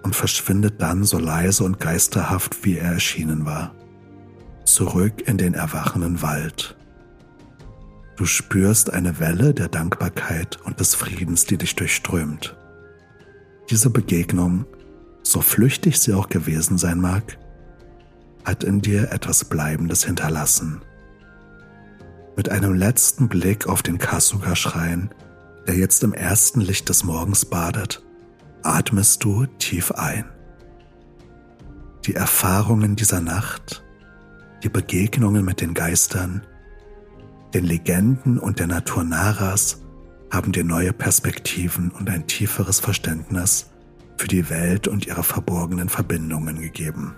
und 0.03 0.13
verschwindet 0.13 0.81
dann 0.81 1.05
so 1.05 1.17
leise 1.17 1.63
und 1.63 1.79
geisterhaft, 1.79 2.65
wie 2.65 2.77
er 2.77 2.91
erschienen 2.91 3.45
war, 3.45 3.73
zurück 4.65 5.25
in 5.25 5.37
den 5.37 5.53
erwachenden 5.53 6.21
Wald. 6.21 6.75
Du 8.17 8.25
spürst 8.25 8.91
eine 8.91 9.19
Welle 9.19 9.53
der 9.53 9.69
Dankbarkeit 9.69 10.59
und 10.65 10.81
des 10.81 10.95
Friedens, 10.95 11.45
die 11.45 11.57
dich 11.57 11.75
durchströmt. 11.75 12.57
Diese 13.69 13.89
Begegnung, 13.89 14.65
so 15.23 15.39
flüchtig 15.39 15.97
sie 15.97 16.13
auch 16.13 16.27
gewesen 16.27 16.77
sein 16.77 16.99
mag, 16.99 17.37
hat 18.43 18.65
in 18.65 18.81
dir 18.81 19.11
etwas 19.11 19.45
Bleibendes 19.45 20.03
hinterlassen. 20.03 20.81
Mit 22.35 22.49
einem 22.49 22.73
letzten 22.73 23.29
Blick 23.29 23.67
auf 23.67 23.81
den 23.81 23.97
Kasuga-Schrein 23.97 25.09
der 25.67 25.75
jetzt 25.75 26.03
im 26.03 26.13
ersten 26.13 26.61
Licht 26.61 26.89
des 26.89 27.03
Morgens 27.03 27.45
badet, 27.45 28.03
atmest 28.63 29.23
du 29.23 29.45
tief 29.59 29.91
ein. 29.91 30.25
Die 32.05 32.15
Erfahrungen 32.15 32.95
dieser 32.95 33.21
Nacht, 33.21 33.83
die 34.63 34.69
Begegnungen 34.69 35.45
mit 35.45 35.61
den 35.61 35.73
Geistern, 35.73 36.45
den 37.53 37.65
Legenden 37.65 38.39
und 38.39 38.59
der 38.59 38.67
Natur 38.67 39.03
Naras 39.03 39.81
haben 40.31 40.51
dir 40.51 40.63
neue 40.63 40.93
Perspektiven 40.93 41.91
und 41.91 42.09
ein 42.09 42.27
tieferes 42.27 42.79
Verständnis 42.79 43.69
für 44.17 44.27
die 44.27 44.49
Welt 44.49 44.87
und 44.87 45.05
ihre 45.05 45.23
verborgenen 45.23 45.89
Verbindungen 45.89 46.59
gegeben. 46.59 47.15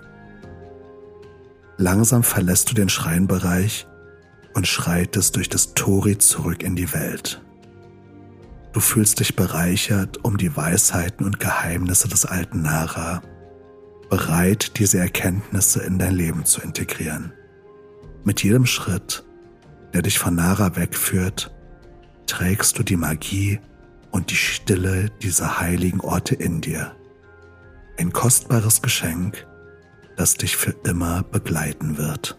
Langsam 1.78 2.22
verlässt 2.22 2.70
du 2.70 2.74
den 2.74 2.88
Schreinbereich 2.88 3.86
und 4.54 4.66
schreitest 4.66 5.36
durch 5.36 5.48
das 5.48 5.74
Tori 5.74 6.18
zurück 6.18 6.62
in 6.62 6.76
die 6.76 6.92
Welt. 6.92 7.42
Du 8.76 8.82
fühlst 8.82 9.20
dich 9.20 9.34
bereichert 9.34 10.22
um 10.22 10.36
die 10.36 10.54
Weisheiten 10.54 11.24
und 11.24 11.40
Geheimnisse 11.40 12.08
des 12.08 12.26
alten 12.26 12.60
Nara, 12.60 13.22
bereit, 14.10 14.78
diese 14.78 14.98
Erkenntnisse 14.98 15.82
in 15.82 15.98
dein 15.98 16.14
Leben 16.14 16.44
zu 16.44 16.60
integrieren. 16.60 17.32
Mit 18.22 18.42
jedem 18.42 18.66
Schritt, 18.66 19.24
der 19.94 20.02
dich 20.02 20.18
von 20.18 20.34
Nara 20.34 20.76
wegführt, 20.76 21.56
trägst 22.26 22.78
du 22.78 22.82
die 22.82 22.98
Magie 22.98 23.60
und 24.10 24.30
die 24.30 24.36
Stille 24.36 25.08
dieser 25.22 25.58
heiligen 25.58 26.02
Orte 26.02 26.34
in 26.34 26.60
dir. 26.60 26.94
Ein 27.96 28.12
kostbares 28.12 28.82
Geschenk, 28.82 29.46
das 30.18 30.34
dich 30.34 30.54
für 30.54 30.74
immer 30.84 31.22
begleiten 31.22 31.96
wird. 31.96 32.36